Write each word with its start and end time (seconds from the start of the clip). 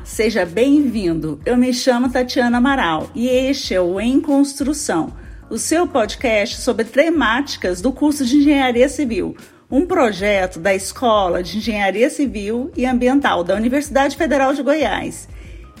Olá, 0.00 0.06
seja 0.06 0.46
bem-vindo. 0.46 1.38
Eu 1.44 1.56
me 1.58 1.74
chamo 1.74 2.10
Tatiana 2.10 2.56
Amaral 2.56 3.10
e 3.14 3.28
este 3.28 3.74
é 3.74 3.80
o 3.80 4.00
Em 4.00 4.18
Construção, 4.18 5.12
o 5.50 5.58
seu 5.58 5.86
podcast 5.86 6.60
sobre 6.60 6.84
temáticas 6.84 7.82
do 7.82 7.92
curso 7.92 8.24
de 8.24 8.38
Engenharia 8.38 8.88
Civil, 8.88 9.36
um 9.70 9.84
projeto 9.84 10.58
da 10.58 10.74
Escola 10.74 11.42
de 11.42 11.58
Engenharia 11.58 12.08
Civil 12.08 12.70
e 12.76 12.86
Ambiental 12.86 13.44
da 13.44 13.54
Universidade 13.54 14.16
Federal 14.16 14.54
de 14.54 14.62
Goiás. 14.62 15.28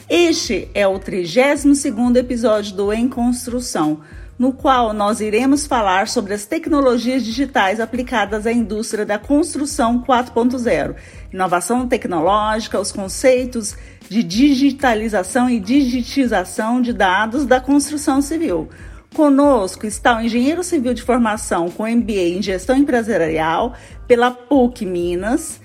Este 0.08 0.68
é 0.74 0.86
o 0.86 0.98
32º 0.98 2.16
episódio 2.16 2.76
do 2.76 2.92
Em 2.92 3.08
Construção, 3.08 4.00
no 4.38 4.52
qual 4.52 4.92
nós 4.92 5.20
iremos 5.20 5.66
falar 5.66 6.08
sobre 6.08 6.34
as 6.34 6.46
tecnologias 6.46 7.22
digitais 7.22 7.78
aplicadas 7.78 8.46
à 8.46 8.52
indústria 8.52 9.04
da 9.04 9.18
construção 9.18 10.02
4.0, 10.02 10.94
inovação 11.32 11.86
tecnológica, 11.86 12.80
os 12.80 12.92
conceitos 12.92 13.76
de 14.08 14.22
digitalização 14.22 15.48
e 15.48 15.60
digitização 15.60 16.82
de 16.82 16.92
dados 16.92 17.46
da 17.46 17.60
construção 17.60 18.20
civil. 18.20 18.68
Conosco 19.14 19.86
está 19.86 20.16
o 20.16 20.20
engenheiro 20.20 20.62
civil 20.62 20.94
de 20.94 21.02
formação 21.02 21.68
com 21.68 21.86
MBA 21.86 22.36
em 22.38 22.42
gestão 22.42 22.76
empresarial 22.76 23.74
pela 24.06 24.30
PUC 24.30 24.86
Minas 24.86 25.60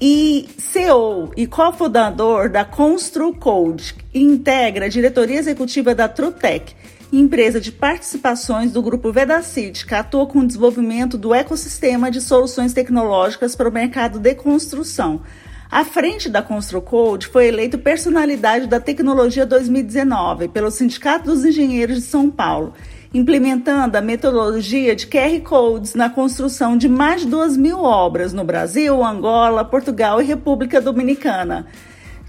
e 0.00 0.48
CEO 0.56 1.32
e 1.36 1.46
cofundador 1.46 2.48
da 2.48 2.64
ConstruCode, 2.64 3.94
que 3.94 4.18
integra 4.18 4.86
a 4.86 4.88
diretoria 4.88 5.38
executiva 5.38 5.94
da 5.94 6.08
Trutec 6.08 6.74
empresa 7.12 7.60
de 7.60 7.72
participações 7.72 8.72
do 8.72 8.82
grupo 8.82 9.10
Vedacity, 9.10 9.86
que 9.86 9.94
atua 9.94 10.26
com 10.26 10.40
o 10.40 10.46
desenvolvimento 10.46 11.16
do 11.16 11.34
ecossistema 11.34 12.10
de 12.10 12.20
soluções 12.20 12.72
tecnológicas 12.72 13.56
para 13.56 13.68
o 13.68 13.72
mercado 13.72 14.18
de 14.18 14.34
construção. 14.34 15.22
À 15.70 15.84
frente 15.84 16.28
da 16.28 16.42
ConstruCode 16.42 17.26
foi 17.26 17.48
eleito 17.48 17.78
Personalidade 17.78 18.66
da 18.66 18.80
Tecnologia 18.80 19.44
2019 19.44 20.48
pelo 20.48 20.70
Sindicato 20.70 21.26
dos 21.26 21.44
Engenheiros 21.44 21.96
de 21.96 22.02
São 22.02 22.30
Paulo, 22.30 22.72
implementando 23.12 23.96
a 23.96 24.00
metodologia 24.00 24.94
de 24.94 25.06
QR 25.06 25.40
Codes 25.42 25.94
na 25.94 26.10
construção 26.10 26.76
de 26.76 26.88
mais 26.88 27.22
de 27.22 27.28
2 27.28 27.56
mil 27.56 27.82
obras 27.82 28.32
no 28.32 28.44
Brasil, 28.44 29.04
Angola, 29.04 29.64
Portugal 29.64 30.20
e 30.20 30.24
República 30.24 30.80
Dominicana. 30.80 31.66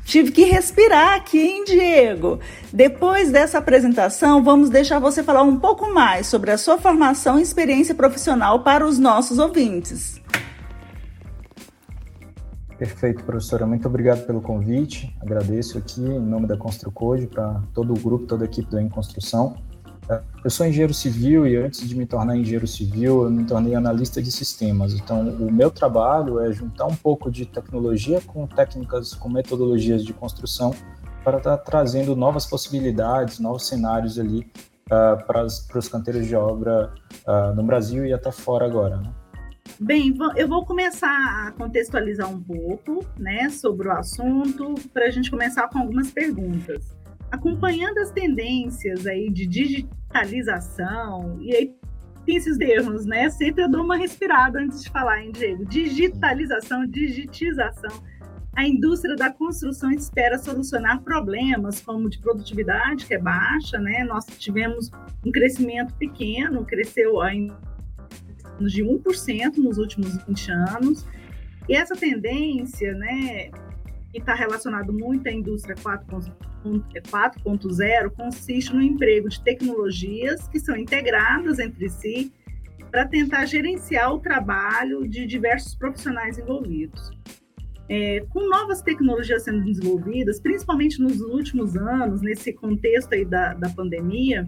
Tive 0.10 0.32
que 0.32 0.44
respirar 0.44 1.18
aqui, 1.18 1.38
hein, 1.38 1.64
Diego? 1.64 2.40
Depois 2.74 3.30
dessa 3.30 3.60
apresentação, 3.60 4.44
vamos 4.44 4.68
deixar 4.68 4.98
você 4.98 5.22
falar 5.22 5.44
um 5.44 5.60
pouco 5.60 5.94
mais 5.94 6.26
sobre 6.26 6.50
a 6.50 6.58
sua 6.58 6.80
formação 6.80 7.38
e 7.38 7.44
experiência 7.44 7.94
profissional 7.94 8.64
para 8.64 8.84
os 8.88 8.98
nossos 8.98 9.38
ouvintes. 9.38 10.20
Perfeito, 12.76 13.24
professora. 13.24 13.68
Muito 13.68 13.88
obrigado 13.88 14.26
pelo 14.26 14.42
convite. 14.42 15.16
Agradeço 15.22 15.78
aqui 15.78 16.02
em 16.02 16.20
nome 16.20 16.48
da 16.48 16.58
Construcode 16.58 17.28
para 17.28 17.62
todo 17.72 17.94
o 17.94 18.00
grupo, 18.00 18.26
toda 18.26 18.46
a 18.46 18.48
equipe 18.48 18.72
da 18.72 18.82
Em 18.82 18.90
Construção. 18.90 19.58
Eu 20.44 20.50
sou 20.50 20.66
engenheiro 20.66 20.94
civil 20.94 21.46
e 21.46 21.56
antes 21.56 21.88
de 21.88 21.96
me 21.96 22.06
tornar 22.06 22.36
engenheiro 22.36 22.66
civil, 22.66 23.26
eu 23.26 23.30
me 23.30 23.46
tornei 23.46 23.76
analista 23.76 24.22
de 24.22 24.32
sistemas. 24.32 24.94
Então, 24.94 25.30
o 25.30 25.52
meu 25.52 25.70
trabalho 25.70 26.40
é 26.40 26.52
juntar 26.52 26.88
um 26.88 26.96
pouco 26.96 27.30
de 27.30 27.46
tecnologia 27.46 28.20
com 28.22 28.48
técnicas, 28.48 29.14
com 29.14 29.30
metodologias 29.30 30.04
de 30.04 30.12
construção 30.12 30.74
para 31.24 31.38
estar 31.38 31.58
tá 31.58 31.64
trazendo 31.64 32.16
novas 32.16 32.46
possibilidades, 32.46 33.38
novos 33.40 33.68
cenários 33.68 34.18
ali 34.18 34.52
uh, 34.88 35.24
para, 35.28 35.46
os 35.46 35.90
canteiros 35.90 36.26
de 36.26 36.36
obra 36.36 36.92
uh, 37.28 37.54
no 37.54 37.62
Brasil 37.62 38.04
e 38.06 38.12
até 38.12 38.32
fora 38.32 38.66
agora. 38.66 38.98
Né? 38.98 39.14
Bem, 39.80 40.18
eu 40.36 40.48
vou 40.48 40.66
começar 40.66 41.48
a 41.48 41.52
contextualizar 41.52 42.28
um 42.28 42.42
pouco 42.42 43.06
né, 43.18 43.50
sobre 43.50 43.88
o 43.88 43.92
assunto 43.92 44.74
para 44.92 45.06
a 45.06 45.12
gente 45.12 45.30
começar 45.30 45.68
com 45.70 45.80
algumas 45.80 46.10
perguntas 46.10 46.99
acompanhando 47.32 47.98
as 48.00 48.12
tendências 48.12 49.06
aí 49.06 49.30
de 49.30 49.46
digitalização, 49.46 51.38
e 51.42 51.56
aí 51.56 51.74
tem 52.26 52.36
esses 52.36 52.58
termos, 52.58 53.06
né? 53.06 53.30
Sempre 53.30 53.64
eu 53.64 53.70
dou 53.70 53.84
uma 53.84 53.98
respirada 53.98 54.60
antes 54.60 54.84
de 54.84 54.90
falar, 54.90 55.24
hein, 55.24 55.32
Diego? 55.32 55.66
Digitalização, 55.66 56.86
digitização. 56.86 57.92
A 58.56 58.68
indústria 58.68 59.16
da 59.16 59.32
construção 59.32 59.90
espera 59.92 60.38
solucionar 60.38 61.02
problemas 61.02 61.80
como 61.80 62.10
de 62.10 62.20
produtividade, 62.20 63.06
que 63.06 63.14
é 63.14 63.18
baixa, 63.18 63.80
né? 63.80 64.04
Nós 64.04 64.26
tivemos 64.26 64.92
um 65.26 65.32
crescimento 65.32 65.94
pequeno, 65.96 66.66
cresceu 66.66 67.24
em 67.24 67.52
de 68.60 68.84
1% 68.84 69.58
nos 69.58 69.78
últimos 69.78 70.18
20 70.26 70.52
anos. 70.52 71.06
E 71.68 71.76
essa 71.76 71.96
tendência, 71.96 72.94
né, 72.94 73.50
que 74.12 74.20
está 74.20 74.34
relacionado 74.34 74.92
muito 74.92 75.28
à 75.28 75.32
indústria 75.32 75.76
4.0, 75.76 78.10
consiste 78.16 78.74
no 78.74 78.82
emprego 78.82 79.30
de 79.30 79.40
tecnologias 79.44 80.48
que 80.48 80.60
são 80.60 80.76
integradas 80.76 81.60
entre 81.60 81.88
si 81.90 82.34
para 82.90 83.08
tentar 83.08 83.46
gerenciar 83.46 84.12
o 84.14 84.20
trabalho 84.20 85.08
de 85.08 85.26
diversos 85.26 85.76
profissionais 85.76 86.40
envolvidos. 86.40 87.12
É, 87.88 88.26
com 88.30 88.48
novas 88.48 88.82
tecnologias 88.84 89.44
sendo 89.44 89.64
desenvolvidas, 89.64 90.40
principalmente 90.40 91.02
nos 91.02 91.22
últimos 91.22 91.76
anos, 91.76 92.22
nesse 92.22 92.54
contexto 92.54 93.14
aí 93.14 93.26
da, 93.26 93.56
da 93.56 93.68
pandemia, 93.70 94.48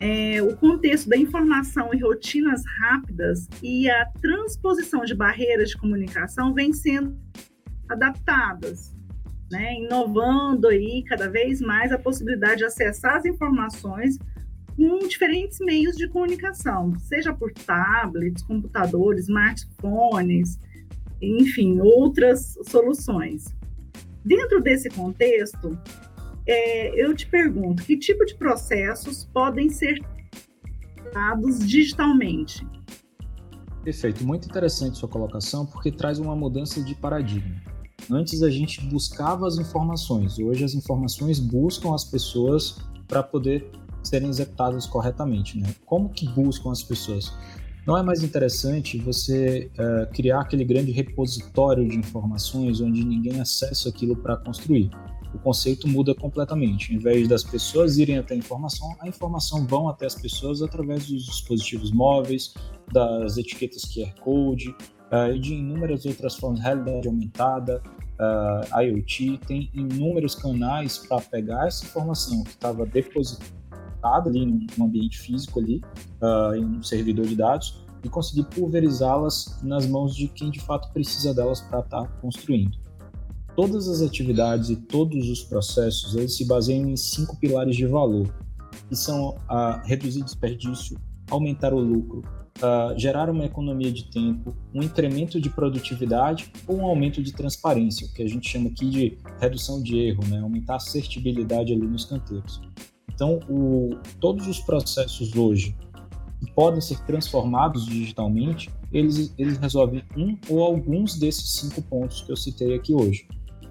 é, 0.00 0.42
o 0.42 0.56
contexto 0.56 1.08
da 1.08 1.16
informação 1.16 1.94
e 1.94 2.00
rotinas 2.00 2.64
rápidas 2.80 3.46
e 3.62 3.88
a 3.88 4.06
transposição 4.20 5.04
de 5.04 5.14
barreiras 5.14 5.70
de 5.70 5.76
comunicação 5.76 6.52
vem 6.52 6.72
sendo 6.72 7.16
adaptadas, 7.88 8.94
né, 9.50 9.74
inovando 9.74 10.68
aí 10.68 11.04
cada 11.04 11.28
vez 11.30 11.60
mais 11.60 11.92
a 11.92 11.98
possibilidade 11.98 12.58
de 12.58 12.64
acessar 12.64 13.16
as 13.16 13.24
informações 13.24 14.18
com 14.76 14.98
diferentes 15.08 15.58
meios 15.60 15.96
de 15.96 16.08
comunicação, 16.08 16.92
seja 16.98 17.32
por 17.32 17.52
tablets, 17.52 18.42
computadores, 18.42 19.24
smartphones, 19.24 20.58
enfim, 21.20 21.80
outras 21.80 22.58
soluções. 22.68 23.46
Dentro 24.24 24.60
desse 24.60 24.90
contexto, 24.90 25.78
é, 26.46 27.02
eu 27.02 27.14
te 27.14 27.26
pergunto, 27.26 27.82
que 27.82 27.96
tipo 27.96 28.24
de 28.24 28.34
processos 28.34 29.24
podem 29.32 29.70
ser 29.70 29.98
dados 31.12 31.66
digitalmente? 31.66 32.66
Perfeito, 33.82 34.26
muito 34.26 34.48
interessante 34.48 34.98
sua 34.98 35.08
colocação, 35.08 35.64
porque 35.64 35.90
traz 35.90 36.18
uma 36.18 36.36
mudança 36.36 36.82
de 36.82 36.94
paradigma. 36.96 37.75
Antes 38.10 38.42
a 38.42 38.50
gente 38.50 38.80
buscava 38.86 39.46
as 39.46 39.58
informações, 39.58 40.38
hoje 40.38 40.64
as 40.64 40.74
informações 40.74 41.40
buscam 41.40 41.94
as 41.94 42.04
pessoas 42.04 42.78
para 43.08 43.22
poder 43.22 43.70
serem 44.02 44.28
executadas 44.28 44.86
corretamente. 44.86 45.58
Né? 45.58 45.74
Como 45.84 46.08
que 46.08 46.28
buscam 46.28 46.70
as 46.70 46.82
pessoas? 46.82 47.32
Não 47.86 47.96
é 47.96 48.02
mais 48.02 48.22
interessante 48.22 48.98
você 48.98 49.70
uh, 49.74 50.12
criar 50.12 50.40
aquele 50.40 50.64
grande 50.64 50.90
repositório 50.90 51.88
de 51.88 51.96
informações 51.96 52.80
onde 52.80 53.04
ninguém 53.04 53.40
acessa 53.40 53.88
aquilo 53.88 54.16
para 54.16 54.36
construir. 54.36 54.90
O 55.32 55.38
conceito 55.38 55.86
muda 55.86 56.14
completamente. 56.14 56.94
Em 56.94 56.98
vez 56.98 57.28
das 57.28 57.44
pessoas 57.44 57.98
irem 57.98 58.18
até 58.18 58.34
a 58.34 58.36
informação, 58.36 58.96
a 59.00 59.08
informação 59.08 59.66
vão 59.66 59.88
até 59.88 60.06
as 60.06 60.14
pessoas 60.14 60.62
através 60.62 61.06
dos 61.06 61.26
dispositivos 61.26 61.92
móveis, 61.92 62.54
das 62.92 63.36
etiquetas 63.36 63.82
QR 63.82 64.12
Code, 64.20 64.74
uh, 65.12 65.32
e 65.32 65.38
de 65.38 65.54
inúmeras 65.54 66.04
outras 66.06 66.36
formas, 66.36 66.60
realidade 66.60 67.08
aumentada, 67.08 67.82
uh, 68.20 68.80
IoT, 68.80 69.40
tem 69.46 69.70
inúmeros 69.74 70.34
canais 70.34 70.98
para 70.98 71.20
pegar 71.22 71.66
essa 71.66 71.84
informação 71.84 72.42
que 72.44 72.50
estava 72.50 72.86
depositada 72.86 74.28
ali 74.28 74.66
no 74.76 74.84
ambiente 74.84 75.18
físico 75.18 75.60
ali, 75.60 75.82
uh, 76.22 76.54
em 76.54 76.64
um 76.64 76.82
servidor 76.82 77.26
de 77.26 77.36
dados, 77.36 77.84
e 78.04 78.08
conseguir 78.08 78.44
pulverizá-las 78.44 79.58
nas 79.62 79.86
mãos 79.86 80.14
de 80.14 80.28
quem 80.28 80.50
de 80.50 80.60
fato 80.60 80.92
precisa 80.92 81.34
delas 81.34 81.60
para 81.60 81.80
estar 81.80 82.02
tá 82.02 82.08
construindo. 82.20 82.78
Todas 83.56 83.88
as 83.88 84.02
atividades 84.02 84.68
e 84.68 84.76
todos 84.76 85.28
os 85.30 85.42
processos 85.42 86.14
eles 86.14 86.36
se 86.36 86.44
baseiam 86.44 86.88
em 86.90 86.96
cinco 86.96 87.36
pilares 87.38 87.74
de 87.74 87.86
valor, 87.86 88.28
que 88.88 88.94
são 88.94 89.38
a 89.48 89.82
reduzir 89.84 90.22
desperdício, 90.22 90.98
aumentar 91.30 91.72
o 91.72 91.80
lucro, 91.80 92.22
uh, 92.56 92.98
gerar 92.98 93.30
uma 93.30 93.44
economia 93.44 93.92
de 93.92 94.04
tempo, 94.04 94.54
um 94.74 94.82
incremento 94.82 95.40
de 95.40 95.50
produtividade 95.50 96.50
ou 96.66 96.78
um 96.78 96.86
aumento 96.86 97.22
de 97.22 97.32
transparência, 97.32 98.06
o 98.06 98.12
que 98.12 98.22
a 98.22 98.28
gente 98.28 98.48
chama 98.48 98.68
aqui 98.68 98.88
de 98.88 99.18
redução 99.40 99.82
de 99.82 99.98
erro, 99.98 100.22
né? 100.28 100.40
aumentar 100.40 100.74
a 100.74 100.76
assertibilidade 100.76 101.72
ali 101.72 101.86
nos 101.86 102.04
canteiros. 102.04 102.60
Então, 103.12 103.40
o, 103.48 103.96
todos 104.20 104.46
os 104.46 104.60
processos 104.60 105.34
hoje 105.34 105.74
que 106.38 106.52
podem 106.52 106.80
ser 106.80 106.98
transformados 107.06 107.86
digitalmente, 107.86 108.70
eles, 108.92 109.34
eles 109.38 109.56
resolvem 109.56 110.02
um 110.16 110.36
ou 110.50 110.62
alguns 110.62 111.18
desses 111.18 111.54
cinco 111.54 111.80
pontos 111.82 112.20
que 112.22 112.30
eu 112.30 112.36
citei 112.36 112.74
aqui 112.74 112.94
hoje. 112.94 113.26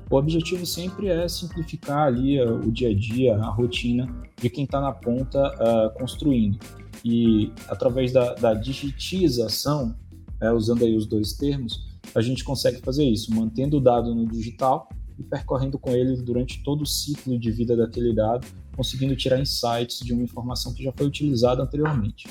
O 0.10 0.18
objetivo 0.18 0.66
sempre 0.66 1.08
é 1.08 1.28
simplificar 1.28 2.08
ali 2.08 2.40
uh, 2.40 2.60
o 2.60 2.72
dia 2.72 2.90
a 2.90 2.96
dia, 2.96 3.36
a 3.36 3.50
rotina 3.50 4.08
de 4.40 4.50
quem 4.50 4.64
está 4.64 4.80
na 4.80 4.92
ponta 4.92 5.40
uh, 5.40 5.98
construindo 5.98 6.60
e 7.06 7.54
através 7.68 8.12
da, 8.12 8.34
da 8.34 8.56
digitização, 8.56 9.96
é, 10.42 10.52
usando 10.52 10.84
aí 10.84 10.98
os 10.98 11.06
dois 11.06 11.34
termos, 11.34 11.86
a 12.16 12.22
gente 12.22 12.44
consegue 12.44 12.82
fazer 12.82 13.06
isso, 13.06 13.32
mantendo 13.32 13.78
o 13.78 13.80
dado 13.80 14.16
no 14.16 14.26
digital 14.26 14.90
e 15.16 15.22
percorrendo 15.22 15.78
com 15.78 15.92
ele 15.92 16.20
durante 16.24 16.64
todo 16.64 16.82
o 16.82 16.86
ciclo 16.86 17.38
de 17.38 17.52
vida 17.52 17.78
daquele 17.78 18.12
dado, 18.12 18.48
conseguindo 18.76 19.16
tirar 19.16 19.40
insights 19.40 20.00
de 20.00 20.14
uma 20.14 20.24
informação 20.24 20.74
que 20.74 20.84
já 20.84 20.92
foi 20.92 21.06
utilizada 21.06 21.62
anteriormente. 21.62 22.28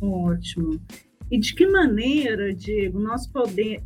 Ótimo. 0.00 0.80
E 1.30 1.38
de 1.38 1.54
que 1.54 1.68
maneira, 1.68 2.52
Diego, 2.52 2.98
nós 2.98 3.28
poder, 3.28 3.80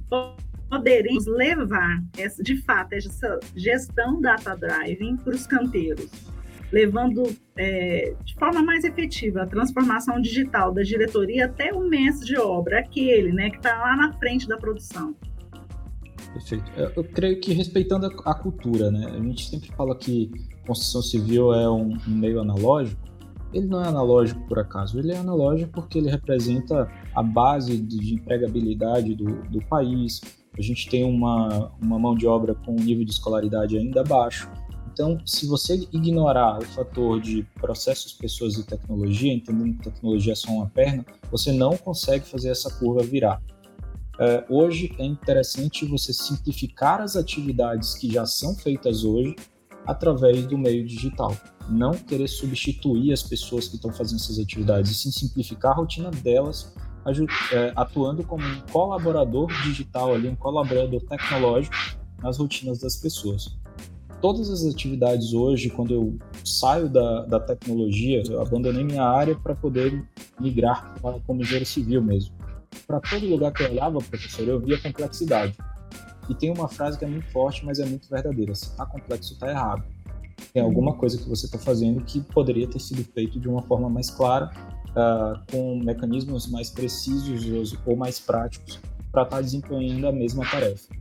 poderemos 0.70 1.26
levar, 1.26 2.02
essa, 2.16 2.42
de 2.42 2.56
fato, 2.62 2.94
essa 2.94 3.38
gestão 3.54 4.22
data 4.22 4.56
driving 4.56 5.18
para 5.18 5.34
os 5.34 5.46
canteiros? 5.46 6.10
Levando 6.70 7.34
é, 7.56 8.14
de 8.24 8.34
forma 8.34 8.62
mais 8.62 8.84
efetiva 8.84 9.42
a 9.42 9.46
transformação 9.46 10.20
digital 10.20 10.72
da 10.72 10.82
diretoria 10.82 11.46
até 11.46 11.72
o 11.72 11.80
mestre 11.88 12.26
de 12.26 12.36
obra, 12.36 12.80
aquele 12.80 13.32
né, 13.32 13.50
que 13.50 13.56
está 13.56 13.78
lá 13.78 13.96
na 13.96 14.12
frente 14.14 14.46
da 14.46 14.56
produção. 14.56 15.14
Perfeito. 16.32 16.70
Eu, 16.94 17.04
creio 17.04 17.40
que 17.40 17.52
respeitando 17.52 18.06
a, 18.24 18.34
cultura, 18.34 18.90
né? 18.90 19.06
A 19.06 19.20
gente 19.20 19.48
sempre 19.48 19.70
fala 19.74 19.96
que 19.96 20.30
construção 20.66 21.02
civil 21.02 21.52
é 21.54 21.68
um, 21.68 21.96
um 22.06 22.14
meio 22.14 22.40
analógico. 22.40 23.00
Ele 23.52 23.66
não 23.66 23.82
é 23.82 23.88
analógico 23.88 24.40
por 24.46 24.58
acaso, 24.58 24.98
ele 24.98 25.10
é 25.10 25.16
analógico 25.16 25.72
porque 25.72 25.98
ele 25.98 26.10
representa 26.10 26.86
a 27.14 27.22
base 27.22 27.78
de 27.78 28.14
empregabilidade 28.14 29.14
do, 29.14 29.42
do 29.48 29.64
país. 29.64 30.20
A 30.56 30.60
gente 30.60 30.88
tem 30.90 31.02
uma, 31.02 31.72
uma 31.80 31.98
mão 31.98 32.14
de 32.14 32.26
obra 32.26 32.54
com 32.54 32.72
um 32.72 32.84
nível 32.84 33.06
de 33.06 33.12
escolaridade 33.12 33.78
ainda 33.78 34.04
baixo. 34.04 34.50
Então, 34.98 35.16
se 35.24 35.46
você 35.46 35.88
ignorar 35.92 36.58
o 36.58 36.64
fator 36.64 37.20
de 37.20 37.46
processos, 37.54 38.12
pessoas 38.12 38.56
e 38.56 38.66
tecnologia, 38.66 39.32
entendendo 39.32 39.76
que 39.76 39.84
tecnologia 39.84 40.32
é 40.32 40.34
só 40.34 40.50
uma 40.50 40.68
perna, 40.68 41.06
você 41.30 41.52
não 41.52 41.76
consegue 41.76 42.26
fazer 42.26 42.50
essa 42.50 42.68
curva 42.68 43.04
virar. 43.04 43.40
Uh, 44.14 44.52
hoje 44.52 44.92
é 44.98 45.04
interessante 45.04 45.86
você 45.86 46.12
simplificar 46.12 47.00
as 47.00 47.14
atividades 47.14 47.94
que 47.94 48.12
já 48.12 48.26
são 48.26 48.56
feitas 48.56 49.04
hoje 49.04 49.36
através 49.86 50.44
do 50.48 50.58
meio 50.58 50.84
digital. 50.84 51.32
Não 51.68 51.92
querer 51.92 52.26
substituir 52.26 53.12
as 53.12 53.22
pessoas 53.22 53.68
que 53.68 53.76
estão 53.76 53.92
fazendo 53.92 54.18
essas 54.18 54.40
atividades, 54.40 54.90
e 54.90 54.94
sim 54.96 55.12
simplificar 55.12 55.70
a 55.70 55.76
rotina 55.76 56.10
delas, 56.10 56.74
é, 57.52 57.72
atuando 57.76 58.24
como 58.24 58.44
um 58.44 58.60
colaborador 58.72 59.46
digital 59.62 60.12
ali, 60.12 60.26
um 60.26 60.34
colaborador 60.34 61.00
tecnológico 61.02 61.76
nas 62.20 62.36
rotinas 62.36 62.80
das 62.80 62.96
pessoas 62.96 63.56
todas 64.20 64.50
as 64.50 64.64
atividades 64.64 65.32
hoje, 65.32 65.70
quando 65.70 65.94
eu 65.94 66.18
saio 66.44 66.88
da, 66.88 67.24
da 67.26 67.40
tecnologia, 67.40 68.22
eu 68.28 68.40
abandonei 68.40 68.84
minha 68.84 69.04
área 69.04 69.36
para 69.36 69.54
poder 69.54 70.04
migrar 70.40 70.94
para 71.00 71.18
como 71.20 71.40
engenheiro 71.40 71.66
civil 71.66 72.02
mesmo. 72.02 72.34
Para 72.86 73.00
todo 73.00 73.26
lugar 73.26 73.52
que 73.52 73.62
eu 73.62 73.70
olhava, 73.70 73.98
professor, 73.98 74.46
eu 74.46 74.60
via 74.60 74.80
complexidade. 74.80 75.56
E 76.28 76.34
tem 76.34 76.50
uma 76.50 76.68
frase 76.68 76.98
que 76.98 77.04
é 77.04 77.08
muito 77.08 77.26
forte, 77.30 77.64
mas 77.64 77.78
é 77.78 77.86
muito 77.86 78.08
verdadeira: 78.08 78.54
se 78.54 78.64
está 78.64 78.84
complexo, 78.84 79.32
está 79.32 79.50
errado. 79.50 79.82
Tem 80.52 80.62
alguma 80.62 80.94
coisa 80.94 81.18
que 81.18 81.28
você 81.28 81.46
está 81.46 81.58
fazendo 81.58 82.02
que 82.04 82.20
poderia 82.20 82.68
ter 82.68 82.78
sido 82.78 83.02
feito 83.12 83.40
de 83.40 83.48
uma 83.48 83.62
forma 83.62 83.88
mais 83.88 84.10
clara, 84.10 84.50
uh, 84.90 85.40
com 85.50 85.80
mecanismos 85.82 86.46
mais 86.46 86.70
precisos 86.70 87.76
ou 87.84 87.96
mais 87.96 88.20
práticos 88.20 88.78
para 89.10 89.22
estar 89.22 89.36
tá 89.36 89.42
desempenhando 89.42 90.06
a 90.06 90.12
mesma 90.12 90.44
tarefa. 90.48 90.92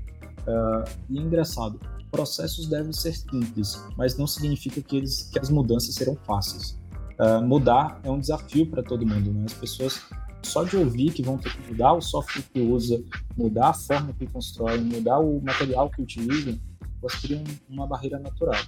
Uh, 0.48 0.90
e 1.10 1.20
é 1.20 1.22
engraçado, 1.22 1.80
processos 2.12 2.68
devem 2.68 2.94
ser 2.94 3.14
simples, 3.14 3.82
mas 3.98 4.18
não 4.18 4.28
significa 4.28 4.82
que, 4.82 4.98
eles, 4.98 5.24
que 5.24 5.40
as 5.40 5.50
mudanças 5.50 5.94
serão 5.96 6.16
fáceis. 6.26 6.80
Uh, 7.20 7.42
mudar 7.46 8.00
é 8.04 8.12
um 8.12 8.20
desafio 8.20 8.70
para 8.70 8.84
todo 8.84 9.06
mundo, 9.06 9.32
né? 9.34 9.46
As 9.46 9.54
pessoas 9.54 10.02
só 10.44 10.64
de 10.64 10.78
ouvir 10.78 11.12
que 11.12 11.24
vão 11.24 11.38
ter 11.38 11.52
que 11.52 11.72
mudar 11.72 11.94
o 11.94 12.02
software 12.02 12.44
que 12.54 12.62
usa, 12.62 13.04
mudar 13.36 13.70
a 13.70 13.74
forma 13.74 14.14
que 14.14 14.28
constroem, 14.28 14.82
mudar 14.82 15.20
o 15.20 15.42
material 15.42 15.90
que 15.90 16.02
utilizam, 16.02 16.58
elas 17.02 17.16
criam 17.16 17.44
uma 17.70 17.88
barreira 17.88 18.20
natural. 18.20 18.62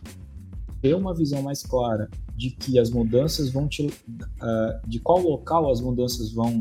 Ter 0.82 0.96
uma 0.96 1.14
visão 1.14 1.42
mais 1.42 1.62
clara 1.62 2.10
de 2.36 2.52
que 2.52 2.80
as 2.80 2.90
mudanças 2.90 3.50
vão 3.52 3.68
te, 3.68 3.86
uh, 3.86 4.88
de 4.88 5.00
qual 5.00 5.20
local 5.20 5.72
as 5.72 5.80
mudanças 5.82 6.32
vão 6.32 6.60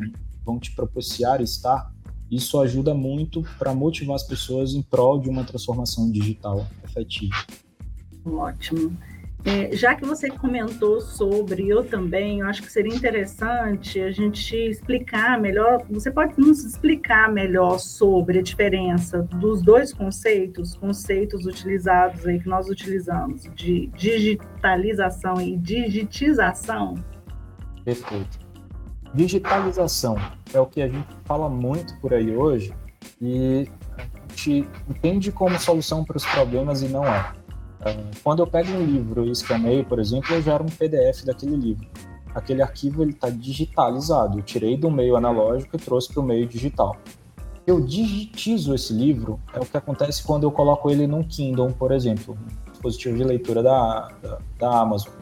vão 0.48 0.58
te 0.58 0.74
propiciar 0.74 1.42
estar 1.42 1.92
isso 2.30 2.60
ajuda 2.60 2.94
muito 2.94 3.42
para 3.58 3.74
motivar 3.74 4.16
as 4.16 4.22
pessoas 4.22 4.74
em 4.74 4.82
prol 4.82 5.18
de 5.18 5.28
uma 5.28 5.44
transformação 5.44 6.10
digital 6.10 6.66
efetiva. 6.84 7.34
Ótimo. 8.24 8.96
É, 9.44 9.74
já 9.74 9.94
que 9.94 10.04
você 10.04 10.28
comentou 10.28 11.00
sobre, 11.00 11.68
eu 11.68 11.84
também, 11.84 12.40
eu 12.40 12.46
acho 12.46 12.60
que 12.60 12.70
seria 12.70 12.94
interessante 12.94 14.00
a 14.00 14.10
gente 14.10 14.54
explicar 14.54 15.40
melhor. 15.40 15.86
Você 15.90 16.10
pode 16.10 16.38
nos 16.38 16.64
explicar 16.64 17.32
melhor 17.32 17.78
sobre 17.78 18.40
a 18.40 18.42
diferença 18.42 19.22
dos 19.22 19.62
dois 19.62 19.92
conceitos, 19.92 20.74
conceitos 20.76 21.46
utilizados 21.46 22.26
aí 22.26 22.40
que 22.40 22.48
nós 22.48 22.68
utilizamos, 22.68 23.44
de 23.54 23.86
digitalização 23.96 25.40
e 25.40 25.56
digitização? 25.56 26.96
Perfeito. 27.84 28.47
Digitalização 29.14 30.16
é 30.52 30.60
o 30.60 30.66
que 30.66 30.82
a 30.82 30.88
gente 30.88 31.08
fala 31.24 31.48
muito 31.48 31.98
por 32.00 32.12
aí 32.12 32.36
hoje 32.36 32.74
e 33.20 33.68
a 33.98 34.30
gente 34.30 34.68
entende 34.88 35.32
como 35.32 35.58
solução 35.58 36.04
para 36.04 36.16
os 36.16 36.26
problemas 36.26 36.82
e 36.82 36.88
não 36.88 37.04
é. 37.04 37.32
é. 37.84 37.96
Quando 38.22 38.40
eu 38.40 38.46
pego 38.46 38.70
um 38.72 38.84
livro 38.84 39.24
e 39.24 39.30
escaneio, 39.30 39.84
por 39.84 39.98
exemplo, 39.98 40.34
eu 40.34 40.42
gero 40.42 40.64
um 40.64 40.68
PDF 40.68 41.24
daquele 41.24 41.56
livro. 41.56 41.86
Aquele 42.34 42.62
arquivo 42.62 43.02
está 43.04 43.30
digitalizado. 43.30 44.38
Eu 44.38 44.42
tirei 44.42 44.76
do 44.76 44.90
meio 44.90 45.16
analógico 45.16 45.76
e 45.76 45.78
trouxe 45.78 46.12
para 46.12 46.20
o 46.20 46.22
meio 46.22 46.46
digital. 46.46 46.96
Eu 47.66 47.80
digitizo 47.80 48.74
esse 48.74 48.92
livro, 48.92 49.38
é 49.52 49.58
o 49.58 49.66
que 49.66 49.76
acontece 49.76 50.22
quando 50.22 50.44
eu 50.44 50.50
coloco 50.50 50.90
ele 50.90 51.06
num 51.06 51.22
Kindle, 51.22 51.70
por 51.72 51.92
exemplo, 51.92 52.34
um 52.34 52.70
dispositivo 52.70 53.16
de 53.16 53.24
leitura 53.24 53.62
da, 53.62 54.08
da, 54.22 54.38
da 54.58 54.80
Amazon. 54.80 55.12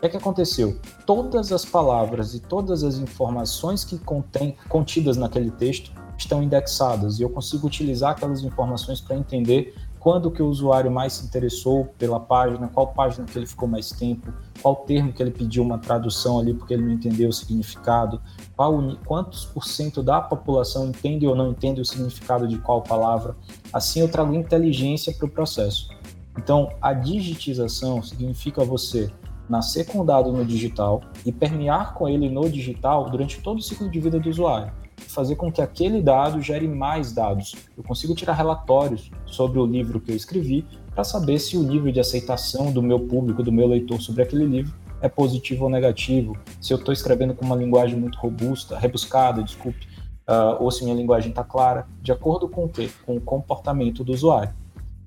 É 0.00 0.08
que 0.08 0.16
aconteceu? 0.16 0.78
Todas 1.04 1.50
as 1.50 1.64
palavras 1.64 2.32
e 2.32 2.38
todas 2.38 2.84
as 2.84 2.98
informações 2.98 3.84
que 3.84 3.98
contém, 3.98 4.56
contidas 4.68 5.16
naquele 5.16 5.50
texto 5.50 5.92
estão 6.16 6.40
indexadas 6.40 7.18
e 7.18 7.22
eu 7.22 7.30
consigo 7.30 7.66
utilizar 7.66 8.12
aquelas 8.12 8.44
informações 8.44 9.00
para 9.00 9.16
entender 9.16 9.74
quando 9.98 10.30
que 10.30 10.40
o 10.40 10.46
usuário 10.46 10.90
mais 10.90 11.14
se 11.14 11.26
interessou 11.26 11.86
pela 11.98 12.20
página, 12.20 12.68
qual 12.68 12.86
página 12.88 13.26
que 13.26 13.36
ele 13.36 13.46
ficou 13.46 13.68
mais 13.68 13.90
tempo, 13.90 14.32
qual 14.62 14.76
termo 14.76 15.12
que 15.12 15.20
ele 15.20 15.32
pediu 15.32 15.64
uma 15.64 15.78
tradução 15.78 16.38
ali 16.38 16.54
porque 16.54 16.74
ele 16.74 16.84
não 16.84 16.92
entendeu 16.92 17.28
o 17.28 17.32
significado, 17.32 18.22
qual, 18.56 18.96
quantos 19.04 19.44
por 19.46 19.64
cento 19.64 20.00
da 20.00 20.20
população 20.20 20.86
entende 20.86 21.26
ou 21.26 21.34
não 21.34 21.50
entende 21.50 21.80
o 21.80 21.84
significado 21.84 22.46
de 22.46 22.58
qual 22.58 22.82
palavra. 22.82 23.36
Assim 23.72 24.00
eu 24.00 24.08
trago 24.08 24.32
inteligência 24.32 25.12
para 25.12 25.26
o 25.26 25.28
processo. 25.28 25.88
Então, 26.36 26.70
a 26.80 26.92
digitização 26.92 28.00
significa 28.00 28.64
você 28.64 29.12
nascer 29.48 29.86
com 29.86 30.00
o 30.00 30.04
dado 30.04 30.32
no 30.32 30.44
digital 30.44 31.02
e 31.24 31.32
permear 31.32 31.94
com 31.94 32.08
ele 32.08 32.28
no 32.28 32.48
digital 32.48 33.08
durante 33.08 33.40
todo 33.40 33.58
o 33.58 33.62
ciclo 33.62 33.90
de 33.90 34.00
vida 34.00 34.18
do 34.18 34.28
usuário. 34.28 34.72
Fazer 35.08 35.36
com 35.36 35.50
que 35.50 35.62
aquele 35.62 36.02
dado 36.02 36.40
gere 36.42 36.66
mais 36.66 37.12
dados. 37.12 37.54
Eu 37.76 37.82
consigo 37.82 38.14
tirar 38.14 38.34
relatórios 38.34 39.10
sobre 39.26 39.58
o 39.58 39.66
livro 39.66 40.00
que 40.00 40.10
eu 40.10 40.16
escrevi 40.16 40.66
para 40.94 41.04
saber 41.04 41.38
se 41.38 41.56
o 41.56 41.62
nível 41.62 41.92
de 41.92 42.00
aceitação 42.00 42.72
do 42.72 42.82
meu 42.82 43.00
público, 43.00 43.42
do 43.42 43.52
meu 43.52 43.66
leitor 43.66 44.00
sobre 44.00 44.22
aquele 44.22 44.44
livro 44.44 44.74
é 45.00 45.08
positivo 45.08 45.64
ou 45.64 45.70
negativo, 45.70 46.36
se 46.60 46.72
eu 46.72 46.78
estou 46.78 46.92
escrevendo 46.92 47.34
com 47.34 47.44
uma 47.44 47.56
linguagem 47.56 47.98
muito 47.98 48.18
robusta, 48.18 48.78
rebuscada, 48.78 49.42
desculpe, 49.42 49.86
uh, 50.28 50.62
ou 50.62 50.70
se 50.70 50.84
minha 50.84 50.96
linguagem 50.96 51.30
está 51.30 51.44
clara, 51.44 51.86
de 52.02 52.12
acordo 52.12 52.48
com 52.48 52.64
o 52.64 52.68
quê? 52.68 52.90
Com 53.06 53.16
o 53.16 53.20
comportamento 53.20 54.02
do 54.02 54.12
usuário. 54.12 54.52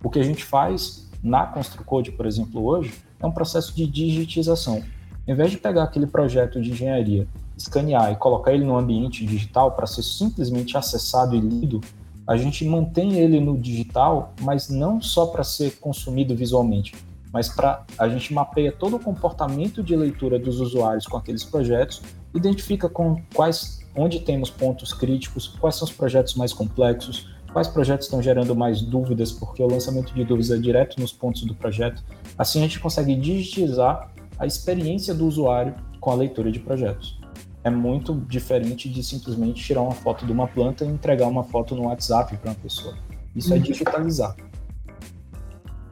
O 0.03 0.09
que 0.09 0.19
a 0.19 0.23
gente 0.23 0.43
faz 0.43 1.09
na 1.21 1.45
ConstruCode, 1.45 2.11
por 2.11 2.25
exemplo, 2.25 2.63
hoje, 2.65 2.93
é 3.21 3.25
um 3.25 3.31
processo 3.31 3.75
de 3.75 3.85
digitização. 3.85 4.83
Em 5.27 5.35
vez 5.35 5.51
de 5.51 5.57
pegar 5.57 5.83
aquele 5.83 6.07
projeto 6.07 6.59
de 6.61 6.71
engenharia, 6.71 7.27
escanear 7.55 8.11
e 8.11 8.15
colocar 8.15 8.53
ele 8.53 8.65
no 8.65 8.75
ambiente 8.75 9.25
digital 9.25 9.71
para 9.73 9.85
ser 9.85 10.03
simplesmente 10.03 10.75
acessado 10.75 11.35
e 11.35 11.39
lido, 11.39 11.79
a 12.25 12.37
gente 12.37 12.65
mantém 12.65 13.19
ele 13.19 13.39
no 13.39 13.57
digital, 13.57 14.33
mas 14.41 14.69
não 14.69 15.01
só 15.01 15.27
para 15.27 15.43
ser 15.43 15.79
consumido 15.79 16.35
visualmente, 16.35 16.93
mas 17.31 17.49
para 17.49 17.85
a 17.97 18.07
gente 18.09 18.33
mapeia 18.33 18.71
todo 18.71 18.95
o 18.95 18.99
comportamento 18.99 19.83
de 19.83 19.95
leitura 19.95 20.37
dos 20.37 20.59
usuários 20.59 21.05
com 21.05 21.17
aqueles 21.17 21.43
projetos, 21.43 22.01
identifica 22.33 22.89
com 22.89 23.21
quais 23.33 23.79
onde 23.95 24.19
temos 24.19 24.49
pontos 24.49 24.93
críticos, 24.93 25.47
quais 25.59 25.75
são 25.75 25.85
os 25.85 25.93
projetos 25.93 26.35
mais 26.35 26.53
complexos, 26.53 27.29
quais 27.51 27.67
projetos 27.67 28.07
estão 28.07 28.21
gerando 28.21 28.55
mais 28.55 28.81
dúvidas, 28.81 29.31
porque 29.31 29.61
o 29.61 29.67
lançamento 29.67 30.13
de 30.13 30.23
dúvidas 30.23 30.51
é 30.51 30.57
direto 30.57 30.99
nos 30.99 31.11
pontos 31.11 31.43
do 31.43 31.53
projeto. 31.53 32.01
Assim 32.41 32.57
a 32.57 32.63
gente 32.63 32.79
consegue 32.79 33.15
digitizar 33.15 34.09
a 34.39 34.47
experiência 34.47 35.13
do 35.13 35.27
usuário 35.27 35.75
com 35.99 36.09
a 36.09 36.15
leitura 36.15 36.51
de 36.51 36.59
projetos. 36.59 37.21
É 37.63 37.69
muito 37.69 38.15
diferente 38.27 38.89
de 38.89 39.03
simplesmente 39.03 39.63
tirar 39.63 39.83
uma 39.83 39.91
foto 39.91 40.25
de 40.25 40.31
uma 40.31 40.47
planta 40.47 40.83
e 40.83 40.87
entregar 40.87 41.27
uma 41.27 41.43
foto 41.43 41.75
no 41.75 41.83
WhatsApp 41.83 42.35
para 42.37 42.49
uma 42.49 42.55
pessoa. 42.55 42.97
Isso 43.35 43.53
é 43.53 43.57
uhum. 43.57 43.61
digitalizar. 43.61 44.35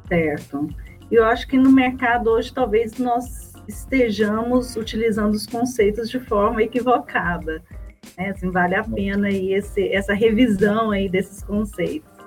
Certo. 0.08 0.68
Eu 1.12 1.24
acho 1.24 1.48
que 1.48 1.56
no 1.56 1.72
mercado 1.72 2.32
hoje 2.32 2.52
talvez 2.52 2.98
nós 2.98 3.54
estejamos 3.68 4.76
utilizando 4.76 5.36
os 5.36 5.46
conceitos 5.46 6.10
de 6.10 6.20
forma 6.20 6.64
equivocada. 6.64 7.62
Né? 8.18 8.32
Assim, 8.32 8.50
vale 8.50 8.74
a 8.74 8.84
pena 8.84 9.28
aí 9.28 9.54
esse, 9.54 9.88
essa 9.90 10.16
revisão 10.16 10.90
aí 10.90 11.08
desses 11.08 11.44
conceitos. 11.44 12.19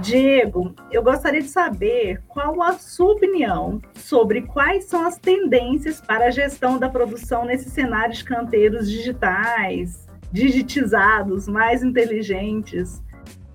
Diego, 0.00 0.74
eu 0.92 1.02
gostaria 1.02 1.42
de 1.42 1.48
saber 1.48 2.22
qual 2.28 2.62
a 2.62 2.74
sua 2.74 3.12
opinião 3.14 3.82
sobre 3.96 4.42
quais 4.42 4.84
são 4.84 5.04
as 5.04 5.18
tendências 5.18 6.00
para 6.00 6.26
a 6.26 6.30
gestão 6.30 6.78
da 6.78 6.88
produção 6.88 7.44
nesse 7.44 7.68
cenário 7.68 8.14
de 8.14 8.22
canteiros 8.22 8.88
digitais, 8.88 10.06
digitizados, 10.32 11.48
mais 11.48 11.82
inteligentes. 11.82 13.02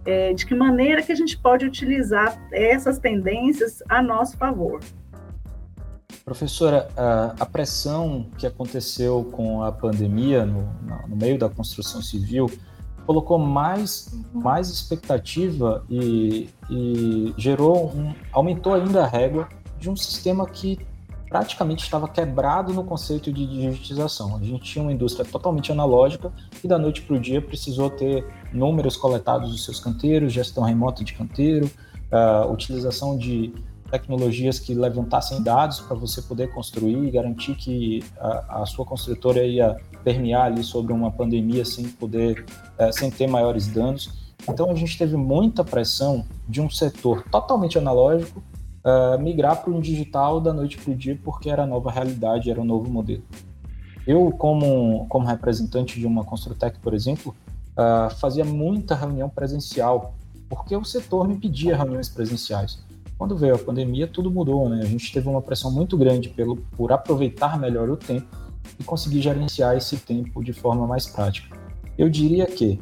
É, 0.05 0.33
de 0.33 0.45
que 0.45 0.53
maneira 0.53 1.01
que 1.01 1.13
a 1.13 1.15
gente 1.15 1.37
pode 1.37 1.65
utilizar 1.65 2.37
essas 2.51 2.99
tendências 2.99 3.81
a 3.87 4.01
nosso 4.01 4.35
favor? 4.35 4.81
Professora, 6.25 6.89
a, 7.39 7.45
pressão 7.45 8.29
que 8.37 8.45
aconteceu 8.45 9.29
com 9.31 9.63
a 9.63 9.71
pandemia 9.71 10.45
no, 10.45 10.69
no 11.07 11.15
meio 11.15 11.37
da 11.37 11.47
construção 11.47 12.01
civil 12.01 12.49
colocou 13.05 13.37
mais, 13.37 14.13
mais 14.33 14.69
expectativa 14.69 15.83
e, 15.89 16.49
e 16.69 17.33
gerou 17.37 17.87
um, 17.87 18.13
aumentou 18.31 18.73
ainda 18.73 19.03
a 19.03 19.07
régua 19.07 19.47
de 19.79 19.89
um 19.89 19.95
sistema 19.95 20.45
que 20.47 20.79
praticamente 21.27 21.83
estava 21.83 22.07
quebrado 22.07 22.71
no 22.73 22.83
conceito 22.83 23.33
de 23.33 23.47
digitização. 23.47 24.35
A 24.35 24.43
gente 24.43 24.63
tinha 24.63 24.83
uma 24.83 24.93
indústria 24.93 25.25
totalmente 25.25 25.71
analógica 25.71 26.31
e 26.63 26.67
da 26.67 26.77
noite 26.77 27.01
para 27.01 27.15
o 27.15 27.19
dia 27.19 27.41
precisou 27.41 27.89
ter 27.89 28.23
números 28.53 28.95
coletados 28.95 29.49
dos 29.49 29.65
seus 29.65 29.79
canteiros, 29.79 30.31
gestão 30.31 30.63
remota 30.63 31.03
de 31.03 31.13
canteiro, 31.13 31.65
uh, 32.11 32.51
utilização 32.51 33.17
de 33.17 33.51
tecnologias 33.93 34.57
que 34.57 34.73
levantassem 34.73 35.43
dados 35.43 35.79
para 35.79 35.95
você 35.95 36.19
poder 36.19 36.51
construir 36.51 36.97
e 37.03 37.11
garantir 37.11 37.53
que 37.53 38.03
a, 38.19 38.63
a, 38.63 38.65
sua 38.65 38.83
construtora 38.83 39.45
ia 39.45 39.77
permear 40.03 40.45
ali 40.47 40.63
sobre 40.63 40.91
uma 40.91 41.11
pandemia 41.11 41.63
sem 41.63 41.87
poder, 41.87 42.43
é, 42.79 42.91
sem 42.91 43.11
ter 43.11 43.27
maiores 43.27 43.67
danos. 43.67 44.33
Então 44.49 44.71
a 44.71 44.73
gente 44.73 44.97
teve 44.97 45.15
muita 45.15 45.63
pressão 45.63 46.25
de 46.49 46.59
um 46.59 46.71
setor 46.71 47.23
totalmente 47.29 47.77
analógico 47.77 48.41
uh, 48.83 49.21
migrar 49.21 49.61
para 49.61 49.71
um 49.71 49.79
digital 49.79 50.41
da 50.41 50.51
noite 50.51 50.75
para 50.79 50.91
o 50.91 50.95
dia 50.95 51.19
porque 51.23 51.47
era 51.47 51.61
a 51.61 51.67
nova 51.67 51.91
realidade, 51.91 52.49
era 52.49 52.59
o 52.59 52.63
um 52.63 52.65
novo 52.65 52.89
modelo. 52.89 53.21
Eu, 54.07 54.31
como, 54.31 55.05
como 55.07 55.27
representante 55.27 55.99
de 55.99 56.07
uma 56.07 56.25
Construtec, 56.25 56.79
por 56.79 56.95
exemplo, 56.95 57.35
uh, 57.77 58.13
fazia 58.15 58.43
muita 58.43 58.95
reunião 58.95 59.29
presencial, 59.29 60.15
porque 60.49 60.75
o 60.75 60.83
setor 60.83 61.27
me 61.27 61.37
pedia 61.37 61.77
reuniões 61.77 62.09
presenciais. 62.09 62.83
Quando 63.23 63.37
veio 63.37 63.55
a 63.55 63.57
pandemia, 63.57 64.05
tudo 64.05 64.29
mudou, 64.29 64.67
né? 64.67 64.81
A 64.81 64.85
gente 64.85 65.09
teve 65.09 65.29
uma 65.29 65.41
pressão 65.41 65.71
muito 65.71 65.97
grande 65.97 66.27
pelo, 66.27 66.57
por 66.57 66.91
aproveitar 66.91 67.57
melhor 67.57 67.89
o 67.89 67.95
tempo 67.95 68.27
e 68.77 68.83
conseguir 68.83 69.21
gerenciar 69.21 69.77
esse 69.77 69.95
tempo 69.95 70.43
de 70.43 70.51
forma 70.51 70.85
mais 70.85 71.07
prática. 71.07 71.57
Eu 71.97 72.09
diria 72.09 72.45
que, 72.45 72.81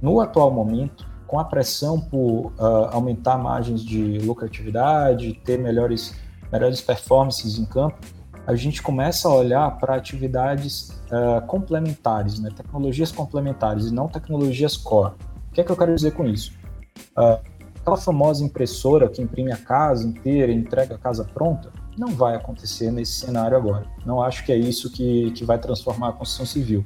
no 0.00 0.22
atual 0.22 0.50
momento, 0.50 1.06
com 1.26 1.38
a 1.38 1.44
pressão 1.44 2.00
por 2.00 2.46
uh, 2.58 2.88
aumentar 2.92 3.36
margens 3.36 3.84
de 3.84 4.20
lucratividade, 4.20 5.34
ter 5.44 5.58
melhores, 5.58 6.14
melhores 6.50 6.80
performances 6.80 7.58
em 7.58 7.66
campo, 7.66 7.98
a 8.46 8.54
gente 8.54 8.80
começa 8.80 9.28
a 9.28 9.34
olhar 9.34 9.70
para 9.78 9.96
atividades 9.96 10.98
uh, 11.10 11.46
complementares, 11.46 12.38
né? 12.40 12.48
tecnologias 12.56 13.12
complementares 13.12 13.88
e 13.88 13.92
não 13.92 14.08
tecnologias 14.08 14.78
core. 14.78 15.12
O 15.50 15.52
que 15.52 15.60
é 15.60 15.64
que 15.64 15.70
eu 15.70 15.76
quero 15.76 15.94
dizer 15.94 16.12
com 16.12 16.24
isso? 16.24 16.54
Uh, 17.18 17.52
aquela 17.84 17.98
famosa 17.98 18.42
impressora 18.42 19.10
que 19.10 19.20
imprime 19.20 19.52
a 19.52 19.58
casa 19.58 20.06
inteira 20.06 20.50
e 20.50 20.54
entrega 20.54 20.94
a 20.94 20.98
casa 20.98 21.22
pronta, 21.22 21.70
não 21.98 22.08
vai 22.08 22.34
acontecer 22.34 22.90
nesse 22.90 23.12
cenário 23.12 23.54
agora. 23.54 23.86
Não 24.06 24.22
acho 24.22 24.42
que 24.42 24.50
é 24.50 24.56
isso 24.56 24.90
que, 24.90 25.30
que 25.32 25.44
vai 25.44 25.58
transformar 25.58 26.08
a 26.08 26.12
construção 26.12 26.46
civil. 26.46 26.82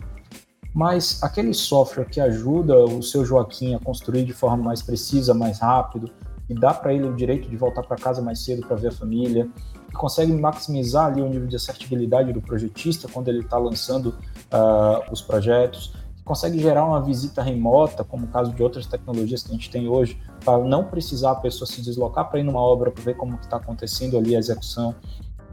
Mas 0.75 1.23
aquele 1.23 1.55
software 1.55 2.07
que 2.07 2.21
ajuda 2.21 2.85
o 2.85 3.01
seu 3.01 3.25
Joaquim 3.25 3.77
a 3.77 3.79
construir 3.79 4.25
de 4.25 4.33
forma 4.33 4.63
mais 4.63 4.83
precisa, 4.83 5.33
mais 5.33 5.61
rápido, 5.61 6.11
e 6.51 6.55
dá 6.55 6.75
para 6.75 6.93
ele 6.93 7.07
o 7.07 7.15
direito 7.15 7.49
de 7.49 7.57
voltar 7.57 7.85
para 7.85 7.97
casa 7.97 8.21
mais 8.21 8.45
cedo 8.45 8.67
para 8.67 8.77
ver 8.77 8.89
a 8.89 8.93
família, 8.93 9.49
e 9.89 9.93
consegue 9.93 10.33
maximizar 10.33 11.07
ali 11.07 11.23
o 11.23 11.29
nível 11.29 11.47
de 11.47 11.55
assertibilidade 11.55 12.33
do 12.33 12.43
projetista 12.43 13.07
quando 13.07 13.29
ele 13.29 13.41
está 13.41 13.57
lançando 13.57 14.09
uh, 14.53 15.13
os 15.13 15.23
projetos, 15.23 15.95
consegue 16.29 16.59
gerar 16.59 16.85
uma 16.85 17.03
visita 17.03 17.43
remota, 17.43 18.05
como 18.05 18.27
o 18.27 18.29
caso 18.29 18.53
de 18.53 18.63
outras 18.63 18.87
tecnologias 18.87 19.43
que 19.43 19.49
a 19.49 19.55
gente 19.55 19.71
tem 19.71 19.89
hoje, 19.89 20.21
para 20.45 20.59
não 20.59 20.85
precisar 20.85 21.31
a 21.31 21.35
pessoa 21.37 21.67
se 21.67 21.81
deslocar 21.81 22.29
para 22.29 22.39
ir 22.39 22.43
numa 22.43 22.61
obra 22.61 22.91
para 22.91 23.03
ver 23.03 23.17
como 23.17 23.35
está 23.37 23.57
acontecendo 23.57 24.19
ali 24.19 24.37
a 24.37 24.39
execução. 24.39 24.95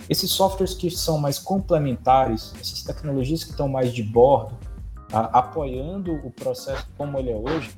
Esses 0.09 0.29
softwares 0.29 0.73
que 0.73 0.91
são 0.91 1.17
mais 1.17 1.39
complementares, 1.39 2.53
essas 2.59 2.83
tecnologias 2.83 3.45
que 3.45 3.51
estão 3.51 3.69
mais 3.69 3.93
de 3.93 4.03
bordo, 4.03 4.57
a, 5.13 5.39
apoiando 5.39 6.13
o 6.13 6.29
processo 6.29 6.85
como 6.97 7.17
ele 7.17 7.31
é 7.31 7.35
hoje, 7.35 7.71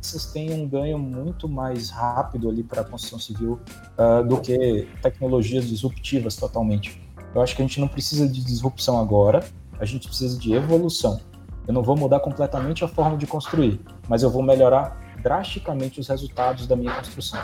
essas 0.00 0.26
têm 0.26 0.52
um 0.52 0.68
ganho 0.68 0.98
muito 0.98 1.48
mais 1.48 1.90
rápido 1.90 2.48
ali 2.48 2.62
para 2.62 2.82
a 2.82 2.84
construção 2.84 3.18
civil 3.18 3.60
uh, 3.98 4.26
do 4.26 4.40
que 4.40 4.88
tecnologias 5.02 5.66
disruptivas 5.66 6.36
totalmente. 6.36 7.02
Eu 7.34 7.42
acho 7.42 7.56
que 7.56 7.62
a 7.62 7.66
gente 7.66 7.80
não 7.80 7.88
precisa 7.88 8.28
de 8.28 8.42
disrupção 8.42 9.00
agora, 9.00 9.44
a 9.80 9.84
gente 9.84 10.06
precisa 10.06 10.38
de 10.38 10.54
evolução. 10.54 11.20
Eu 11.66 11.74
não 11.74 11.82
vou 11.82 11.96
mudar 11.96 12.20
completamente 12.20 12.84
a 12.84 12.88
forma 12.88 13.16
de 13.16 13.26
construir, 13.26 13.80
mas 14.08 14.22
eu 14.22 14.30
vou 14.30 14.42
melhorar 14.42 14.98
drasticamente 15.22 16.00
os 16.00 16.08
resultados 16.08 16.66
da 16.66 16.74
minha 16.74 16.94
construção. 16.94 17.40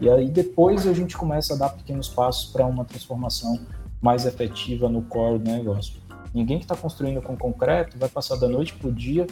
E 0.00 0.08
aí 0.08 0.28
depois 0.28 0.86
a 0.86 0.92
gente 0.92 1.16
começa 1.16 1.54
a 1.54 1.56
dar 1.56 1.70
pequenos 1.70 2.08
passos 2.08 2.50
para 2.50 2.66
uma 2.66 2.84
transformação 2.84 3.60
mais 4.00 4.24
efetiva 4.24 4.88
no 4.88 5.02
core 5.02 5.38
do 5.38 5.50
negócio. 5.50 6.00
Ninguém 6.32 6.58
que 6.58 6.64
está 6.64 6.76
construindo 6.76 7.20
com 7.20 7.36
concreto 7.36 7.98
vai 7.98 8.08
passar 8.08 8.36
da 8.36 8.48
noite 8.48 8.74
para 8.74 8.88
o 8.88 8.92
dia 8.92 9.26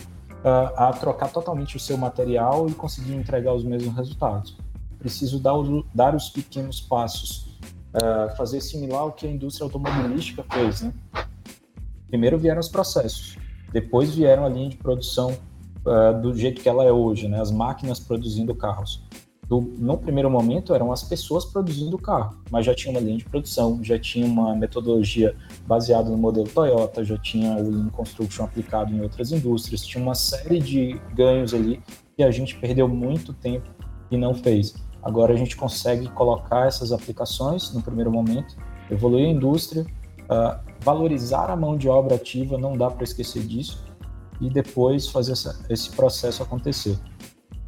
uh, 0.45 0.73
a 0.77 0.93
trocar 0.93 1.31
totalmente 1.31 1.77
o 1.77 1.81
seu 1.81 1.97
material 1.97 2.69
e 2.69 2.75
conseguir 2.75 3.15
entregar 3.15 3.55
os 3.55 3.65
mesmos 3.65 3.95
resultados. 3.95 4.57
Preciso 4.99 5.39
dar, 5.39 5.55
dar 5.95 6.15
os 6.15 6.29
pequenos 6.29 6.81
passos, 6.81 7.59
uh, 7.95 8.37
fazer 8.37 8.61
similar 8.61 9.03
ao 9.03 9.13
que 9.13 9.27
a 9.27 9.31
indústria 9.31 9.65
automobilística 9.65 10.45
fez. 10.51 10.83
Né? 10.83 10.93
Primeiro 12.09 12.39
vieram 12.39 12.61
os 12.61 12.69
processos, 12.69 13.39
depois 13.73 14.15
vieram 14.15 14.45
a 14.45 14.49
linha 14.49 14.69
de 14.69 14.77
produção 14.77 15.37
uh, 15.85 16.21
do 16.21 16.35
jeito 16.35 16.61
que 16.63 16.69
ela 16.69 16.85
é 16.85 16.93
hoje, 16.93 17.29
né? 17.29 17.41
As 17.41 17.51
máquinas 17.51 17.99
produzindo 18.01 18.55
carros. 18.55 19.03
Do, 19.49 19.63
no 19.79 19.97
primeiro 19.97 20.31
momento 20.31 20.75
eram 20.75 20.93
as 20.93 21.03
pessoas 21.03 21.47
produzindo 21.47 21.97
o 21.97 21.99
carro, 21.99 22.37
mas 22.51 22.67
já 22.67 22.75
tinha 22.75 22.93
uma 22.93 23.01
linha 23.01 23.17
de 23.17 23.25
produção, 23.25 23.83
já 23.83 23.99
tinha 23.99 24.27
uma 24.27 24.55
metodologia 24.55 25.35
baseada 25.67 26.11
no 26.11 26.19
modelo 26.19 26.47
Toyota, 26.47 27.03
já 27.03 27.17
tinha 27.17 27.57
o 27.57 27.71
Lean 27.71 27.89
Construction 27.89 28.45
aplicado 28.45 28.93
em 28.95 29.01
outras 29.01 29.33
indústrias, 29.33 29.87
tinha 29.87 30.05
uma 30.05 30.15
série 30.15 30.59
de 30.59 31.01
ganhos 31.15 31.55
ali 31.55 31.83
que 32.15 32.23
a 32.23 32.31
gente 32.31 32.57
perdeu 32.57 32.87
muito 32.87 33.33
tempo 33.33 33.71
e 34.11 34.19
não 34.19 34.35
fez. 34.35 34.75
Agora 35.03 35.33
a 35.33 35.37
gente 35.37 35.57
consegue 35.57 36.09
colocar 36.09 36.67
essas 36.67 36.93
aplicações 36.93 37.73
no 37.73 37.81
primeiro 37.81 38.13
momento, 38.13 38.55
evoluir 38.91 39.29
a 39.29 39.31
indústria, 39.31 39.87
uh, 40.25 40.68
valorizar 40.81 41.51
a 41.51 41.57
mão 41.57 41.77
de 41.77 41.89
obra 41.89 42.17
ativa, 42.17 42.57
não 42.59 42.77
dá 42.77 42.91
para 42.91 43.05
esquecer 43.05 43.43
disso, 43.43 43.85
e 44.41 44.49
depois 44.49 45.09
fazer 45.09 45.33
essa, 45.33 45.65
esse 45.69 45.91
processo 45.91 46.43
acontecer. 46.43 46.99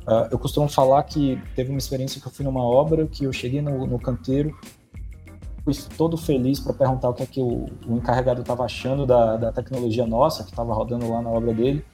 Uh, 0.02 0.26
eu 0.30 0.38
costumo 0.38 0.68
falar 0.68 1.02
que 1.02 1.40
teve 1.54 1.70
uma 1.70 1.78
experiência 1.78 2.20
que 2.20 2.26
eu 2.26 2.32
fui 2.32 2.44
numa 2.44 2.62
obra, 2.62 3.06
que 3.06 3.24
eu 3.24 3.32
cheguei 3.32 3.60
no, 3.60 3.86
no 3.86 3.98
canteiro, 3.98 4.56
fui 5.64 5.74
todo 5.96 6.16
feliz 6.16 6.58
para 6.58 6.72
perguntar 6.72 7.10
o 7.10 7.14
que 7.14 7.22
é 7.22 7.26
que 7.26 7.40
o, 7.40 7.66
o 7.86 7.96
encarregado 7.96 8.40
estava 8.40 8.64
achando 8.64 9.06
da, 9.06 9.36
da 9.36 9.52
tecnologia 9.52 10.06
nossa, 10.06 10.42
que 10.42 10.50
estava 10.50 10.72
rodando 10.72 11.10
lá 11.10 11.20
na 11.20 11.30
obra 11.30 11.52
dele. 11.52 11.84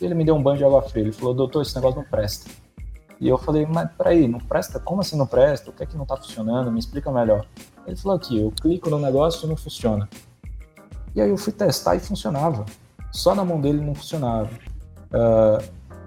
Ele 0.00 0.14
me 0.14 0.24
deu 0.24 0.34
um 0.34 0.42
banho 0.42 0.58
de 0.58 0.64
água 0.64 0.82
fria. 0.82 1.04
Ele 1.04 1.12
falou, 1.12 1.34
doutor, 1.34 1.62
esse 1.62 1.74
negócio 1.74 2.00
não 2.00 2.08
presta. 2.08 2.50
E 3.20 3.28
eu 3.28 3.38
falei, 3.38 3.64
mas 3.66 3.88
peraí, 3.96 4.26
não 4.26 4.40
presta? 4.40 4.80
Como 4.80 5.00
assim 5.00 5.16
não 5.16 5.26
presta? 5.26 5.70
O 5.70 5.72
que 5.72 5.82
é 5.82 5.86
que 5.86 5.96
não 5.96 6.02
está 6.02 6.16
funcionando? 6.16 6.72
Me 6.72 6.80
explica 6.80 7.10
melhor. 7.12 7.46
Ele 7.86 7.96
falou 7.96 8.16
aqui, 8.16 8.40
eu 8.40 8.50
clico 8.50 8.90
no 8.90 8.98
negócio 8.98 9.46
e 9.46 9.48
não 9.48 9.56
funciona. 9.56 10.08
E 11.14 11.20
aí 11.20 11.30
eu 11.30 11.36
fui 11.36 11.52
testar 11.52 11.96
e 11.96 12.00
funcionava. 12.00 12.64
Só 13.10 13.34
na 13.34 13.44
mão 13.44 13.60
dele 13.60 13.80
não 13.80 13.94
funcionava. 13.94 14.50
Uh, 15.12 15.62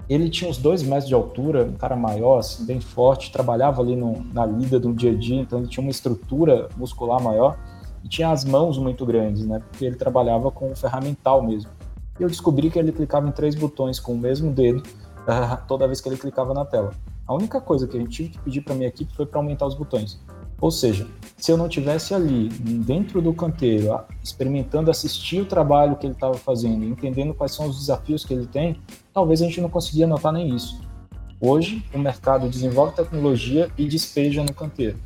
ele 0.07 0.29
tinha 0.29 0.50
uns 0.50 0.57
dois 0.57 0.83
metros 0.83 1.07
de 1.07 1.13
altura, 1.13 1.63
um 1.63 1.74
cara 1.74 1.95
maior, 1.95 2.39
assim, 2.39 2.65
bem 2.65 2.79
forte, 2.79 3.31
trabalhava 3.31 3.81
ali 3.81 3.95
no, 3.95 4.24
na 4.33 4.45
lida 4.45 4.79
do 4.79 4.93
dia 4.93 5.12
a 5.12 5.15
dia, 5.15 5.41
então 5.41 5.59
ele 5.59 5.67
tinha 5.67 5.83
uma 5.83 5.91
estrutura 5.91 6.69
muscular 6.77 7.21
maior 7.21 7.57
e 8.03 8.07
tinha 8.07 8.29
as 8.29 8.45
mãos 8.45 8.77
muito 8.77 9.03
grandes, 9.05 9.45
né? 9.45 9.59
Porque 9.59 9.83
ele 9.83 9.95
trabalhava 9.95 10.51
com 10.51 10.71
o 10.71 10.75
ferramental 10.75 11.41
mesmo. 11.41 11.71
E 12.19 12.24
eu 12.24 12.29
descobri 12.29 12.69
que 12.69 12.77
ele 12.77 12.91
clicava 12.91 13.27
em 13.27 13.31
três 13.31 13.55
botões 13.55 14.00
com 14.00 14.13
o 14.13 14.17
mesmo 14.17 14.51
dedo 14.51 14.79
uh, 14.81 15.57
toda 15.67 15.88
vez 15.88 16.00
que 16.00 16.07
ele 16.07 16.17
clicava 16.17 16.53
na 16.53 16.63
tela. 16.63 16.91
A 17.27 17.33
única 17.33 17.59
coisa 17.59 17.88
que 17.88 17.97
a 17.97 18.00
gente 18.00 18.12
tive 18.12 18.29
que 18.29 18.39
pedir 18.39 18.62
para 18.62 18.75
minha 18.75 18.88
equipe 18.88 19.12
foi 19.15 19.25
para 19.25 19.39
aumentar 19.39 19.65
os 19.65 19.74
botões. 19.74 20.19
Ou 20.59 20.71
seja, 20.71 21.07
se 21.38 21.51
eu 21.51 21.57
não 21.57 21.67
tivesse 21.67 22.13
ali, 22.13 22.50
dentro 22.50 23.21
do 23.21 23.33
canteiro, 23.33 24.00
experimentando 24.24 24.89
assistir 24.89 25.41
o 25.41 25.45
trabalho 25.45 25.95
que 25.95 26.05
ele 26.07 26.13
estava 26.13 26.35
fazendo, 26.35 26.85
entendendo 26.85 27.33
quais 27.33 27.53
são 27.53 27.67
os 27.67 27.77
desafios 27.77 28.24
que 28.24 28.33
ele 28.33 28.47
tem, 28.47 28.79
talvez 29.13 29.41
a 29.41 29.45
gente 29.45 29.59
não 29.59 29.69
conseguia 29.69 30.07
notar 30.07 30.31
nem 30.31 30.55
isso. 30.55 30.81
Hoje, 31.39 31.85
o 31.93 32.00
mercado 32.00 32.50
desenvolve 32.50 32.95
tecnologia 32.95 33.69
e 33.77 33.85
despeja 33.85 34.43
no 34.43 34.53
canteiro. 34.53 34.97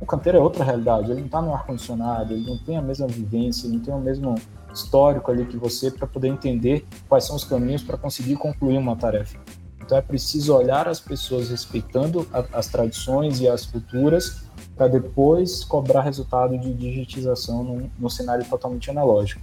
O 0.00 0.06
canteiro 0.06 0.38
é 0.38 0.40
outra 0.40 0.64
realidade, 0.64 1.10
ele 1.10 1.20
não 1.20 1.26
está 1.26 1.42
no 1.42 1.52
ar-condicionado, 1.52 2.32
ele 2.32 2.46
não 2.46 2.58
tem 2.58 2.76
a 2.76 2.82
mesma 2.82 3.06
vivência, 3.06 3.66
ele 3.66 3.76
não 3.76 3.82
tem 3.82 3.94
o 3.94 3.98
mesmo 3.98 4.34
histórico 4.72 5.30
ali 5.30 5.46
que 5.46 5.56
você 5.56 5.90
para 5.90 6.06
poder 6.06 6.28
entender 6.28 6.86
quais 7.08 7.24
são 7.24 7.36
os 7.36 7.44
caminhos 7.44 7.82
para 7.82 7.96
conseguir 7.96 8.36
concluir 8.36 8.76
uma 8.76 8.96
tarefa. 8.96 9.38
Então 9.84 9.98
é 9.98 10.00
preciso 10.00 10.56
olhar 10.56 10.88
as 10.88 10.98
pessoas 10.98 11.50
respeitando 11.50 12.26
a, 12.32 12.58
as 12.58 12.68
tradições 12.68 13.40
e 13.40 13.48
as 13.48 13.66
culturas 13.66 14.44
para 14.74 14.88
depois 14.88 15.62
cobrar 15.62 16.00
resultado 16.00 16.58
de 16.58 16.72
digitização 16.72 17.62
no, 17.62 17.90
no 17.98 18.08
cenário 18.10 18.44
totalmente 18.46 18.90
analógico. 18.90 19.42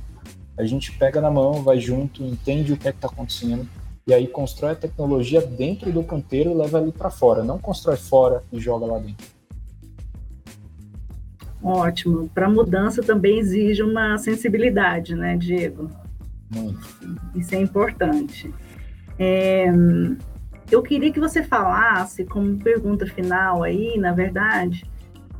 A 0.58 0.66
gente 0.66 0.92
pega 0.98 1.22
na 1.22 1.30
mão, 1.30 1.64
vai 1.64 1.80
junto, 1.80 2.24
entende 2.24 2.74
o 2.74 2.78
que 2.78 2.88
é 2.88 2.92
está 2.92 3.08
acontecendo 3.08 3.68
e 4.08 4.14
aí 4.14 4.28
constrói 4.28 4.72
a 4.72 4.76
tecnologia 4.76 5.42
dentro 5.42 5.92
do 5.92 6.04
canteiro 6.04 6.50
e 6.50 6.54
leva 6.56 6.80
ali 6.80 6.92
para 6.92 7.12
fora, 7.12 7.44
não 7.44 7.60
constrói 7.60 7.98
fora 7.98 8.44
e 8.52 8.60
joga 8.60 8.88
lá 8.88 8.98
dentro. 8.98 9.28
Ótimo. 11.64 12.28
Para 12.34 12.50
mudança 12.50 13.04
também 13.04 13.38
exige 13.38 13.84
uma 13.84 14.18
sensibilidade, 14.18 15.14
né, 15.14 15.38
Diego? 15.38 15.88
Muito. 16.50 16.82
Isso 17.36 17.54
é 17.54 17.60
importante. 17.60 18.52
É, 19.20 19.72
eu 20.72 20.82
queria 20.82 21.12
que 21.12 21.20
você 21.20 21.44
falasse, 21.44 22.26
como 22.26 22.58
pergunta 22.58 23.06
final 23.06 23.64
aí, 23.64 23.98
na 23.98 24.14
verdade, 24.14 24.90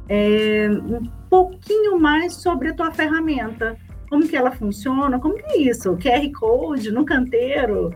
é, 0.10 0.70
um 0.70 1.06
pouquinho 1.30 2.00
mais 2.00 2.36
sobre 2.36 2.70
a 2.70 2.74
tua 2.74 2.92
ferramenta. 2.92 3.78
Como 4.10 4.28
que 4.28 4.36
ela 4.36 4.52
funciona? 4.52 5.20
Como 5.20 5.36
que 5.36 5.46
é 5.46 5.58
isso? 5.58 5.96
QR 5.98 6.32
Code 6.38 6.92
no 6.92 7.06
canteiro? 7.06 7.96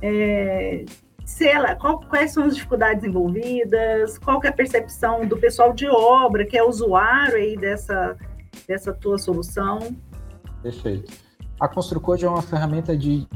É, 0.00 0.84
se 1.24 1.48
ela, 1.48 1.74
qual, 1.74 1.98
quais 2.00 2.32
são 2.32 2.44
as 2.44 2.54
dificuldades 2.54 3.02
envolvidas? 3.02 4.16
Qual 4.16 4.40
que 4.40 4.46
é 4.46 4.50
a 4.50 4.52
percepção 4.52 5.26
do 5.26 5.36
pessoal 5.36 5.72
de 5.72 5.88
obra, 5.88 6.46
que 6.46 6.56
é 6.56 6.62
usuário 6.62 7.34
aí 7.34 7.56
dessa, 7.56 8.16
dessa 8.68 8.92
tua 8.92 9.18
solução? 9.18 9.80
Perfeito. 10.62 11.12
A 11.58 11.66
ConstruCode 11.66 12.24
é 12.24 12.28
uma 12.28 12.42
ferramenta 12.42 12.96
de 12.96 13.26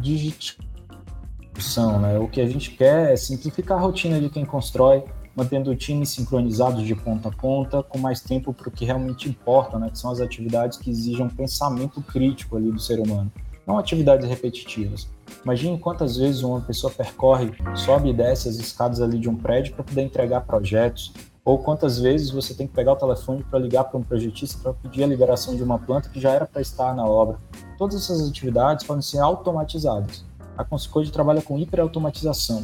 né? 2.00 2.18
O 2.18 2.28
que 2.28 2.40
a 2.40 2.46
gente 2.46 2.70
quer 2.72 3.12
é 3.12 3.16
simplificar 3.16 3.78
a 3.78 3.80
rotina 3.80 4.20
de 4.20 4.28
quem 4.28 4.44
constrói, 4.44 5.04
mantendo 5.34 5.70
o 5.70 5.76
time 5.76 6.04
sincronizado 6.04 6.82
de 6.82 6.94
ponta 6.94 7.28
a 7.28 7.32
ponta, 7.32 7.82
com 7.82 7.98
mais 7.98 8.20
tempo 8.20 8.52
para 8.52 8.68
o 8.68 8.70
que 8.70 8.84
realmente 8.84 9.28
importa, 9.28 9.78
né, 9.78 9.88
que 9.90 9.98
são 9.98 10.10
as 10.10 10.20
atividades 10.20 10.76
que 10.76 10.90
exigem 10.90 11.24
um 11.24 11.28
pensamento 11.28 12.02
crítico 12.02 12.56
ali 12.56 12.70
do 12.70 12.80
ser 12.80 12.98
humano, 12.98 13.30
não 13.66 13.78
atividades 13.78 14.28
repetitivas. 14.28 15.08
Imagine 15.44 15.78
quantas 15.78 16.16
vezes 16.16 16.42
uma 16.42 16.60
pessoa 16.60 16.92
percorre, 16.92 17.52
sobe 17.74 18.10
e 18.10 18.12
desce 18.12 18.48
as 18.48 18.56
escadas 18.56 19.00
ali 19.00 19.18
de 19.18 19.28
um 19.28 19.36
prédio 19.36 19.74
para 19.74 19.84
poder 19.84 20.02
entregar 20.02 20.40
projetos, 20.42 21.12
ou 21.44 21.58
quantas 21.58 21.98
vezes 21.98 22.30
você 22.30 22.52
tem 22.52 22.66
que 22.66 22.74
pegar 22.74 22.92
o 22.92 22.96
telefone 22.96 23.42
para 23.44 23.58
ligar 23.58 23.84
para 23.84 23.98
um 23.98 24.02
projetista 24.02 24.58
para 24.62 24.74
pedir 24.74 25.04
a 25.04 25.06
liberação 25.06 25.56
de 25.56 25.62
uma 25.62 25.78
planta 25.78 26.08
que 26.08 26.20
já 26.20 26.32
era 26.32 26.46
para 26.46 26.60
estar 26.60 26.94
na 26.94 27.04
obra. 27.04 27.38
Todas 27.78 27.96
essas 27.96 28.28
atividades 28.28 28.86
podem 28.86 29.02
ser 29.02 29.20
automatizadas. 29.20 30.24
A 30.60 30.64
Consecode 30.64 31.10
trabalha 31.10 31.40
com 31.40 31.58
hiperautomatização. 31.58 32.62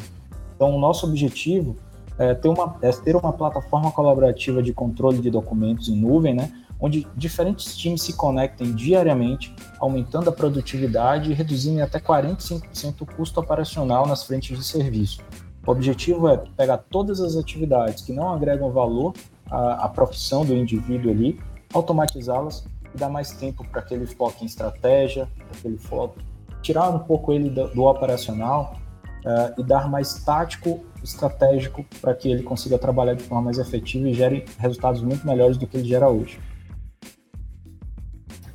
Então, 0.55 0.77
o 0.77 0.79
nosso 0.79 1.07
objetivo 1.07 1.77
é 2.19 2.35
ter, 2.35 2.49
uma, 2.49 2.77
é 2.83 2.91
ter 2.91 3.17
uma 3.17 3.33
plataforma 3.33 3.91
colaborativa 3.91 4.63
de 4.63 4.75
controle 4.75 5.19
de 5.19 5.31
documentos 5.31 5.89
em 5.89 5.97
nuvem, 5.97 6.35
né, 6.35 6.53
onde 6.79 7.07
diferentes 7.17 7.75
times 7.75 8.03
se 8.03 8.13
conectem 8.13 8.75
diariamente, 8.75 9.55
aumentando 9.79 10.29
a 10.29 10.33
produtividade 10.33 11.31
e 11.31 11.35
reduzindo 11.35 11.83
até 11.83 11.99
45% 11.99 13.01
o 13.01 13.07
custo 13.07 13.41
operacional 13.41 14.07
nas 14.07 14.25
frentes 14.25 14.59
de 14.59 14.65
serviço. 14.65 15.23
O 15.67 15.71
objetivo 15.71 16.29
é 16.29 16.37
pegar 16.37 16.77
todas 16.77 17.19
as 17.21 17.35
atividades 17.35 18.05
que 18.05 18.13
não 18.13 18.31
agregam 18.31 18.71
valor 18.71 19.15
à, 19.51 19.87
à 19.87 19.89
profissão 19.89 20.45
do 20.45 20.55
indivíduo 20.55 21.11
ali, 21.11 21.41
automatizá-las 21.73 22.67
e 22.95 22.99
dar 22.99 23.09
mais 23.09 23.33
tempo 23.33 23.67
para 23.67 23.81
que 23.81 23.95
ele 23.95 24.07
foque 24.07 24.45
em 24.45 24.47
estratégia, 24.47 25.27
para 25.49 25.61
que 25.61 25.67
ele 25.67 25.79
foque, 25.79 26.21
tirar 26.67 26.91
um 26.91 26.99
pouco 26.99 27.33
ele 27.33 27.49
do, 27.49 27.69
do 27.69 27.85
operacional 27.85 28.77
uh, 29.25 29.61
e 29.61 29.63
dar 29.63 29.89
mais 29.89 30.25
tático, 30.25 30.85
estratégico 31.03 31.85
para 32.01 32.13
que 32.15 32.29
ele 32.29 32.43
consiga 32.43 32.77
trabalhar 32.77 33.15
de 33.15 33.23
forma 33.23 33.45
mais 33.45 33.59
efetiva 33.59 34.09
e 34.09 34.15
gere 34.15 34.45
resultados 34.59 35.01
muito 35.01 35.25
melhores 35.25 35.57
do 35.57 35.67
que 35.67 35.77
ele 35.77 35.89
gera 35.89 36.09
hoje. 36.09 36.41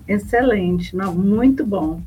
Excelente, 0.08 0.96
não, 0.96 1.16
muito 1.16 1.66
bom. 1.66 2.02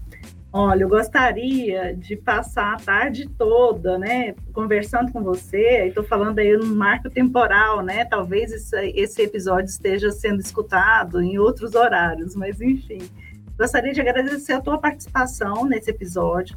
Olha, 0.52 0.84
eu 0.84 0.88
gostaria 0.88 1.96
de 1.96 2.14
passar 2.14 2.74
a 2.74 2.76
tarde 2.76 3.28
toda, 3.36 3.98
né, 3.98 4.34
conversando 4.52 5.10
com 5.10 5.20
você. 5.20 5.86
Estou 5.86 6.04
falando 6.04 6.38
aí 6.38 6.56
no 6.56 6.66
marco 6.66 7.10
temporal, 7.10 7.82
né? 7.82 8.04
Talvez 8.04 8.52
esse, 8.52 8.76
esse 8.90 9.22
episódio 9.22 9.68
esteja 9.68 10.12
sendo 10.12 10.40
escutado 10.40 11.20
em 11.20 11.38
outros 11.38 11.74
horários, 11.74 12.36
mas 12.36 12.60
enfim. 12.60 13.00
Gostaria 13.56 13.92
de 13.92 14.00
agradecer 14.00 14.52
a 14.52 14.60
tua 14.60 14.78
participação 14.78 15.64
nesse 15.64 15.90
episódio 15.90 16.56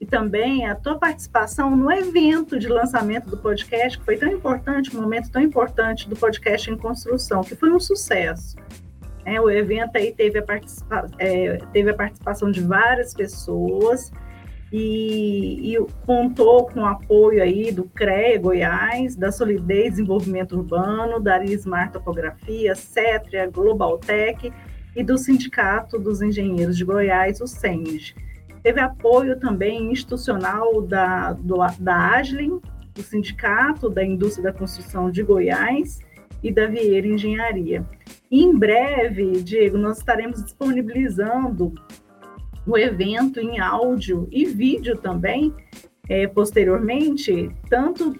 e 0.00 0.06
também 0.06 0.66
a 0.66 0.74
tua 0.74 0.98
participação 0.98 1.76
no 1.76 1.90
evento 1.92 2.58
de 2.58 2.68
lançamento 2.68 3.28
do 3.28 3.36
podcast, 3.36 3.98
que 3.98 4.04
foi 4.04 4.16
tão 4.16 4.30
importante, 4.30 4.96
um 4.96 5.00
momento 5.00 5.30
tão 5.30 5.42
importante 5.42 6.08
do 6.08 6.16
podcast 6.16 6.70
em 6.70 6.76
construção, 6.76 7.42
que 7.42 7.54
foi 7.54 7.70
um 7.70 7.78
sucesso. 7.78 8.56
É, 9.26 9.38
o 9.38 9.50
evento 9.50 9.96
aí 9.96 10.12
teve 10.12 10.38
a, 10.38 10.42
participa 10.42 11.06
é, 11.18 11.58
teve 11.70 11.90
a 11.90 11.94
participação 11.94 12.50
de 12.50 12.62
várias 12.62 13.12
pessoas 13.12 14.10
e, 14.72 15.74
e, 15.74 15.86
contou 16.06 16.66
com 16.66 16.80
o 16.80 16.86
apoio 16.86 17.42
aí 17.42 17.70
do 17.70 17.84
CREA 17.84 18.38
Goiás, 18.38 19.16
da 19.16 19.30
Solidez 19.30 19.90
Desenvolvimento 19.92 20.56
Urbano, 20.56 21.20
da 21.20 21.34
Arismar 21.34 21.92
Topografia, 21.92 22.74
Cetria, 22.74 23.46
Globaltec 23.46 24.50
e 24.94 25.02
do 25.02 25.16
Sindicato 25.16 25.98
dos 25.98 26.22
Engenheiros 26.22 26.76
de 26.76 26.84
Goiás, 26.84 27.40
o 27.40 27.46
SENG. 27.46 28.14
Teve 28.62 28.80
apoio 28.80 29.38
também 29.38 29.92
institucional 29.92 30.82
da, 30.82 31.32
do, 31.32 31.56
da 31.78 32.10
Agilin, 32.16 32.60
do 32.94 33.02
Sindicato 33.02 33.88
da 33.88 34.04
Indústria 34.04 34.52
da 34.52 34.58
Construção 34.58 35.10
de 35.10 35.22
Goiás 35.22 36.00
e 36.42 36.52
da 36.52 36.66
Vieira 36.66 37.06
Engenharia. 37.06 37.84
E 38.30 38.42
em 38.42 38.56
breve, 38.56 39.42
Diego, 39.42 39.78
nós 39.78 39.98
estaremos 39.98 40.42
disponibilizando 40.42 41.72
o 42.66 42.76
evento 42.76 43.40
em 43.40 43.58
áudio 43.58 44.28
e 44.30 44.44
vídeo 44.44 44.96
também, 44.96 45.54
é, 46.08 46.26
posteriormente, 46.26 47.50
tanto 47.70 48.14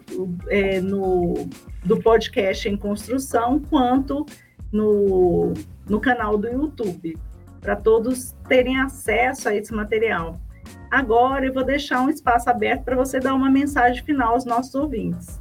é, 0.48 0.80
no 0.80 1.48
do 1.84 1.98
podcast 1.98 2.68
em 2.68 2.76
construção, 2.76 3.60
quanto 3.60 4.26
no, 4.72 5.52
no 5.88 6.00
canal 6.00 6.36
do 6.36 6.48
YouTube, 6.48 7.18
para 7.60 7.76
todos 7.76 8.34
terem 8.48 8.78
acesso 8.80 9.48
a 9.48 9.54
esse 9.54 9.72
material. 9.72 10.38
Agora 10.90 11.46
eu 11.46 11.52
vou 11.52 11.64
deixar 11.64 12.00
um 12.00 12.08
espaço 12.08 12.48
aberto 12.48 12.84
para 12.84 12.96
você 12.96 13.20
dar 13.20 13.34
uma 13.34 13.50
mensagem 13.50 14.02
final 14.04 14.34
aos 14.34 14.44
nossos 14.44 14.74
ouvintes. 14.74 15.40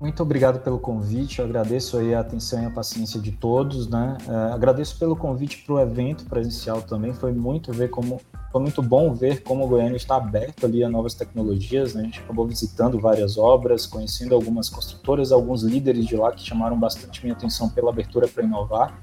Muito 0.00 0.22
obrigado 0.22 0.60
pelo 0.60 0.78
convite, 0.78 1.40
eu 1.40 1.44
agradeço 1.44 1.98
aí 1.98 2.14
a 2.14 2.20
atenção 2.20 2.62
e 2.62 2.66
a 2.66 2.70
paciência 2.70 3.20
de 3.20 3.32
todos, 3.32 3.86
né? 3.86 4.16
Uh, 4.26 4.54
agradeço 4.54 4.98
pelo 4.98 5.14
convite 5.14 5.62
para 5.62 5.74
o 5.74 5.80
evento 5.80 6.24
presencial 6.24 6.80
também, 6.80 7.12
foi 7.12 7.32
muito 7.32 7.70
ver 7.70 7.88
como 7.88 8.18
foi 8.50 8.60
muito 8.60 8.82
bom 8.82 9.14
ver 9.14 9.42
como 9.42 9.64
o 9.64 9.68
Goiânia 9.68 9.96
está 9.96 10.16
aberto 10.16 10.66
ali 10.66 10.82
a 10.82 10.88
novas 10.88 11.14
tecnologias, 11.14 11.94
né? 11.94 12.02
A 12.02 12.04
gente 12.04 12.20
acabou 12.20 12.46
visitando 12.46 12.98
várias 12.98 13.38
obras, 13.38 13.86
conhecendo 13.86 14.34
algumas 14.34 14.68
construtoras, 14.68 15.30
alguns 15.30 15.62
líderes 15.62 16.06
de 16.06 16.16
lá 16.16 16.32
que 16.32 16.44
chamaram 16.44 16.78
bastante 16.78 17.22
minha 17.22 17.34
atenção 17.34 17.68
pela 17.68 17.90
abertura 17.90 18.26
para 18.26 18.42
inovar. 18.42 18.98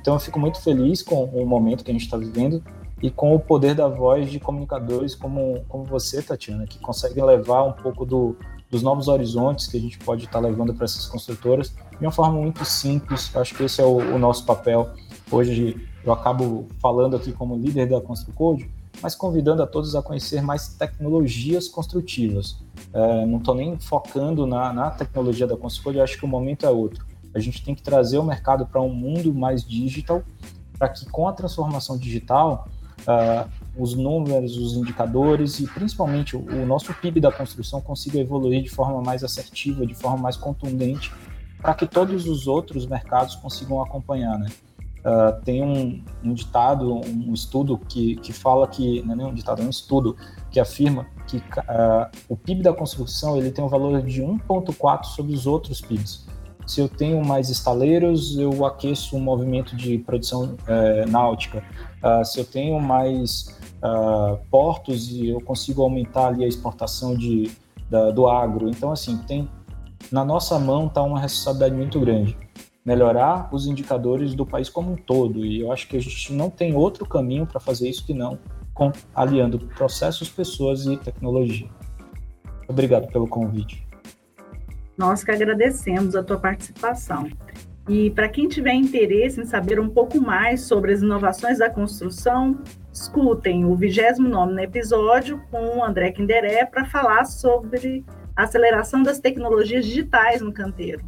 Então 0.00 0.14
eu 0.14 0.20
fico 0.20 0.38
muito 0.38 0.60
feliz 0.60 1.02
com 1.02 1.24
o 1.24 1.44
momento 1.44 1.82
que 1.82 1.90
a 1.90 1.94
gente 1.94 2.04
está 2.04 2.16
vivendo 2.16 2.62
e 3.02 3.10
com 3.10 3.34
o 3.34 3.40
poder 3.40 3.74
da 3.74 3.88
voz 3.88 4.30
de 4.30 4.38
comunicadores 4.38 5.14
como, 5.14 5.64
como 5.68 5.84
você, 5.84 6.22
Tatiana, 6.22 6.66
que 6.66 6.78
conseguem 6.78 7.24
levar 7.24 7.64
um 7.64 7.72
pouco 7.72 8.04
do, 8.04 8.36
dos 8.70 8.82
novos 8.82 9.08
horizontes 9.08 9.66
que 9.66 9.76
a 9.76 9.80
gente 9.80 9.98
pode 9.98 10.24
estar 10.24 10.40
levando 10.40 10.74
para 10.74 10.84
essas 10.84 11.06
construtoras 11.06 11.74
de 11.98 12.04
uma 12.04 12.12
forma 12.12 12.40
muito 12.40 12.64
simples. 12.64 13.34
Acho 13.34 13.54
que 13.54 13.64
esse 13.64 13.80
é 13.80 13.84
o, 13.84 13.96
o, 13.96 14.18
nosso 14.18 14.44
papel. 14.44 14.90
Hoje 15.30 15.76
eu 16.08 16.12
acabo 16.14 16.66
falando 16.80 17.16
aqui 17.16 17.32
como 17.32 17.54
líder 17.54 17.86
da 17.86 18.00
ConstruCode, 18.00 18.70
mas 19.02 19.14
convidando 19.14 19.62
a 19.62 19.66
todos 19.66 19.94
a 19.94 20.02
conhecer 20.02 20.40
mais 20.40 20.68
tecnologias 20.68 21.68
construtivas. 21.68 22.56
É, 22.94 23.26
não 23.26 23.36
estou 23.38 23.54
nem 23.54 23.78
focando 23.78 24.46
na, 24.46 24.72
na 24.72 24.90
tecnologia 24.90 25.46
da 25.46 25.54
ConstruCode, 25.54 26.00
acho 26.00 26.18
que 26.18 26.24
o 26.24 26.28
momento 26.28 26.64
é 26.64 26.70
outro. 26.70 27.06
A 27.34 27.38
gente 27.38 27.62
tem 27.62 27.74
que 27.74 27.82
trazer 27.82 28.16
o 28.16 28.24
mercado 28.24 28.64
para 28.66 28.80
um 28.80 28.88
mundo 28.88 29.34
mais 29.34 29.62
digital, 29.62 30.22
para 30.78 30.88
que 30.88 31.04
com 31.10 31.28
a 31.28 31.32
transformação 31.32 31.98
digital 31.98 32.66
uh, 33.00 33.46
os 33.76 33.94
números, 33.94 34.56
os 34.56 34.72
indicadores 34.74 35.60
e 35.60 35.66
principalmente 35.66 36.34
o, 36.34 36.40
o 36.40 36.64
nosso 36.64 36.94
PIB 36.94 37.20
da 37.20 37.30
construção 37.30 37.82
consiga 37.82 38.18
evoluir 38.18 38.62
de 38.62 38.70
forma 38.70 39.02
mais 39.02 39.22
assertiva, 39.22 39.86
de 39.86 39.94
forma 39.94 40.16
mais 40.16 40.38
contundente, 40.38 41.12
para 41.60 41.74
que 41.74 41.86
todos 41.86 42.26
os 42.26 42.46
outros 42.46 42.86
mercados 42.86 43.36
consigam 43.36 43.82
acompanhar, 43.82 44.38
né? 44.38 44.48
Uh, 44.98 45.42
tem 45.44 45.62
um, 45.62 46.02
um, 46.24 46.34
ditado, 46.34 46.92
um 46.92 47.32
estudo 47.32 47.78
que, 47.78 48.16
que 48.16 48.32
fala 48.32 48.66
que, 48.66 49.02
não 49.02 49.14
é 49.14 49.16
nem 49.16 49.26
um 49.26 49.34
ditado, 49.34 49.62
é 49.62 49.64
um 49.64 49.70
estudo 49.70 50.16
que 50.50 50.58
afirma 50.58 51.06
que 51.26 51.36
uh, 51.36 52.10
o 52.28 52.36
PIB 52.36 52.62
da 52.62 52.72
construção 52.72 53.36
ele 53.36 53.50
tem 53.50 53.64
um 53.64 53.68
valor 53.68 54.02
de 54.02 54.22
1,4 54.22 55.04
sobre 55.04 55.34
os 55.34 55.46
outros 55.46 55.80
PIBs. 55.80 56.26
Se 56.66 56.80
eu 56.80 56.88
tenho 56.88 57.24
mais 57.24 57.48
estaleiros, 57.48 58.36
eu 58.36 58.66
aqueço 58.66 59.16
um 59.16 59.20
movimento 59.20 59.74
de 59.74 59.98
produção 59.98 60.44
uh, 60.44 61.10
náutica. 61.10 61.62
Uh, 62.02 62.24
se 62.24 62.38
eu 62.38 62.44
tenho 62.44 62.80
mais 62.80 63.56
portos 64.50 65.08
e 65.08 65.28
eu 65.28 65.40
consigo 65.40 65.82
aumentar 65.82 66.26
ali 66.26 66.44
a 66.44 66.48
exportação 66.48 67.14
de, 67.14 67.48
da, 67.88 68.10
do 68.10 68.26
agro. 68.26 68.68
Então, 68.68 68.90
assim, 68.90 69.16
tem 69.18 69.48
na 70.10 70.24
nossa 70.24 70.58
mão 70.58 70.86
está 70.86 71.02
uma 71.02 71.20
responsabilidade 71.20 71.74
muito 71.74 72.00
grande. 72.00 72.36
Melhorar 72.88 73.50
os 73.52 73.66
indicadores 73.66 74.34
do 74.34 74.46
país 74.46 74.70
como 74.70 74.92
um 74.92 74.96
todo. 74.96 75.44
E 75.44 75.60
eu 75.60 75.70
acho 75.70 75.86
que 75.86 75.94
a 75.94 76.00
gente 76.00 76.32
não 76.32 76.48
tem 76.48 76.74
outro 76.74 77.04
caminho 77.04 77.46
para 77.46 77.60
fazer 77.60 77.86
isso 77.86 78.02
que 78.06 78.14
não 78.14 78.38
com, 78.72 78.90
aliando 79.14 79.58
processos, 79.58 80.30
pessoas 80.30 80.86
e 80.86 80.96
tecnologia. 80.96 81.68
Obrigado 82.66 83.06
pelo 83.08 83.28
convite. 83.28 83.86
Nós 84.96 85.22
que 85.22 85.30
agradecemos 85.30 86.16
a 86.16 86.22
tua 86.22 86.38
participação. 86.38 87.28
E 87.86 88.10
para 88.12 88.26
quem 88.26 88.48
tiver 88.48 88.72
interesse 88.72 89.38
em 89.38 89.44
saber 89.44 89.78
um 89.78 89.90
pouco 89.90 90.18
mais 90.18 90.62
sobre 90.62 90.94
as 90.94 91.02
inovações 91.02 91.58
da 91.58 91.68
construção, 91.68 92.58
escutem 92.90 93.66
o 93.66 93.76
29 93.76 94.62
episódio 94.62 95.42
com 95.50 95.76
o 95.76 95.84
André 95.84 96.10
Kinderé 96.12 96.64
para 96.64 96.86
falar 96.86 97.26
sobre 97.26 98.02
a 98.34 98.44
aceleração 98.44 99.02
das 99.02 99.20
tecnologias 99.20 99.84
digitais 99.84 100.40
no 100.40 100.54
canteiro. 100.54 101.04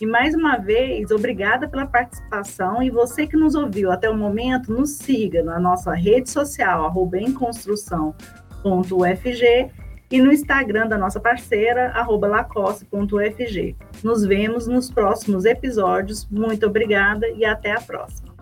E 0.00 0.06
mais 0.06 0.34
uma 0.34 0.56
vez, 0.56 1.10
obrigada 1.10 1.68
pela 1.68 1.86
participação 1.86 2.82
e 2.82 2.90
você 2.90 3.26
que 3.26 3.36
nos 3.36 3.54
ouviu 3.54 3.90
até 3.90 4.08
o 4.08 4.16
momento, 4.16 4.72
nos 4.72 4.90
siga 4.90 5.42
na 5.42 5.58
nossa 5.58 5.92
rede 5.92 6.30
social, 6.30 6.84
arroba 6.84 7.18
e 10.10 10.22
no 10.22 10.32
Instagram 10.32 10.86
da 10.86 10.96
nossa 10.96 11.20
parceira, 11.20 11.92
lacoste.ufg. 12.26 13.76
Nos 14.02 14.24
vemos 14.24 14.66
nos 14.66 14.90
próximos 14.90 15.44
episódios. 15.44 16.26
Muito 16.30 16.66
obrigada 16.66 17.28
e 17.28 17.44
até 17.44 17.72
a 17.72 17.80
próxima. 17.80 18.37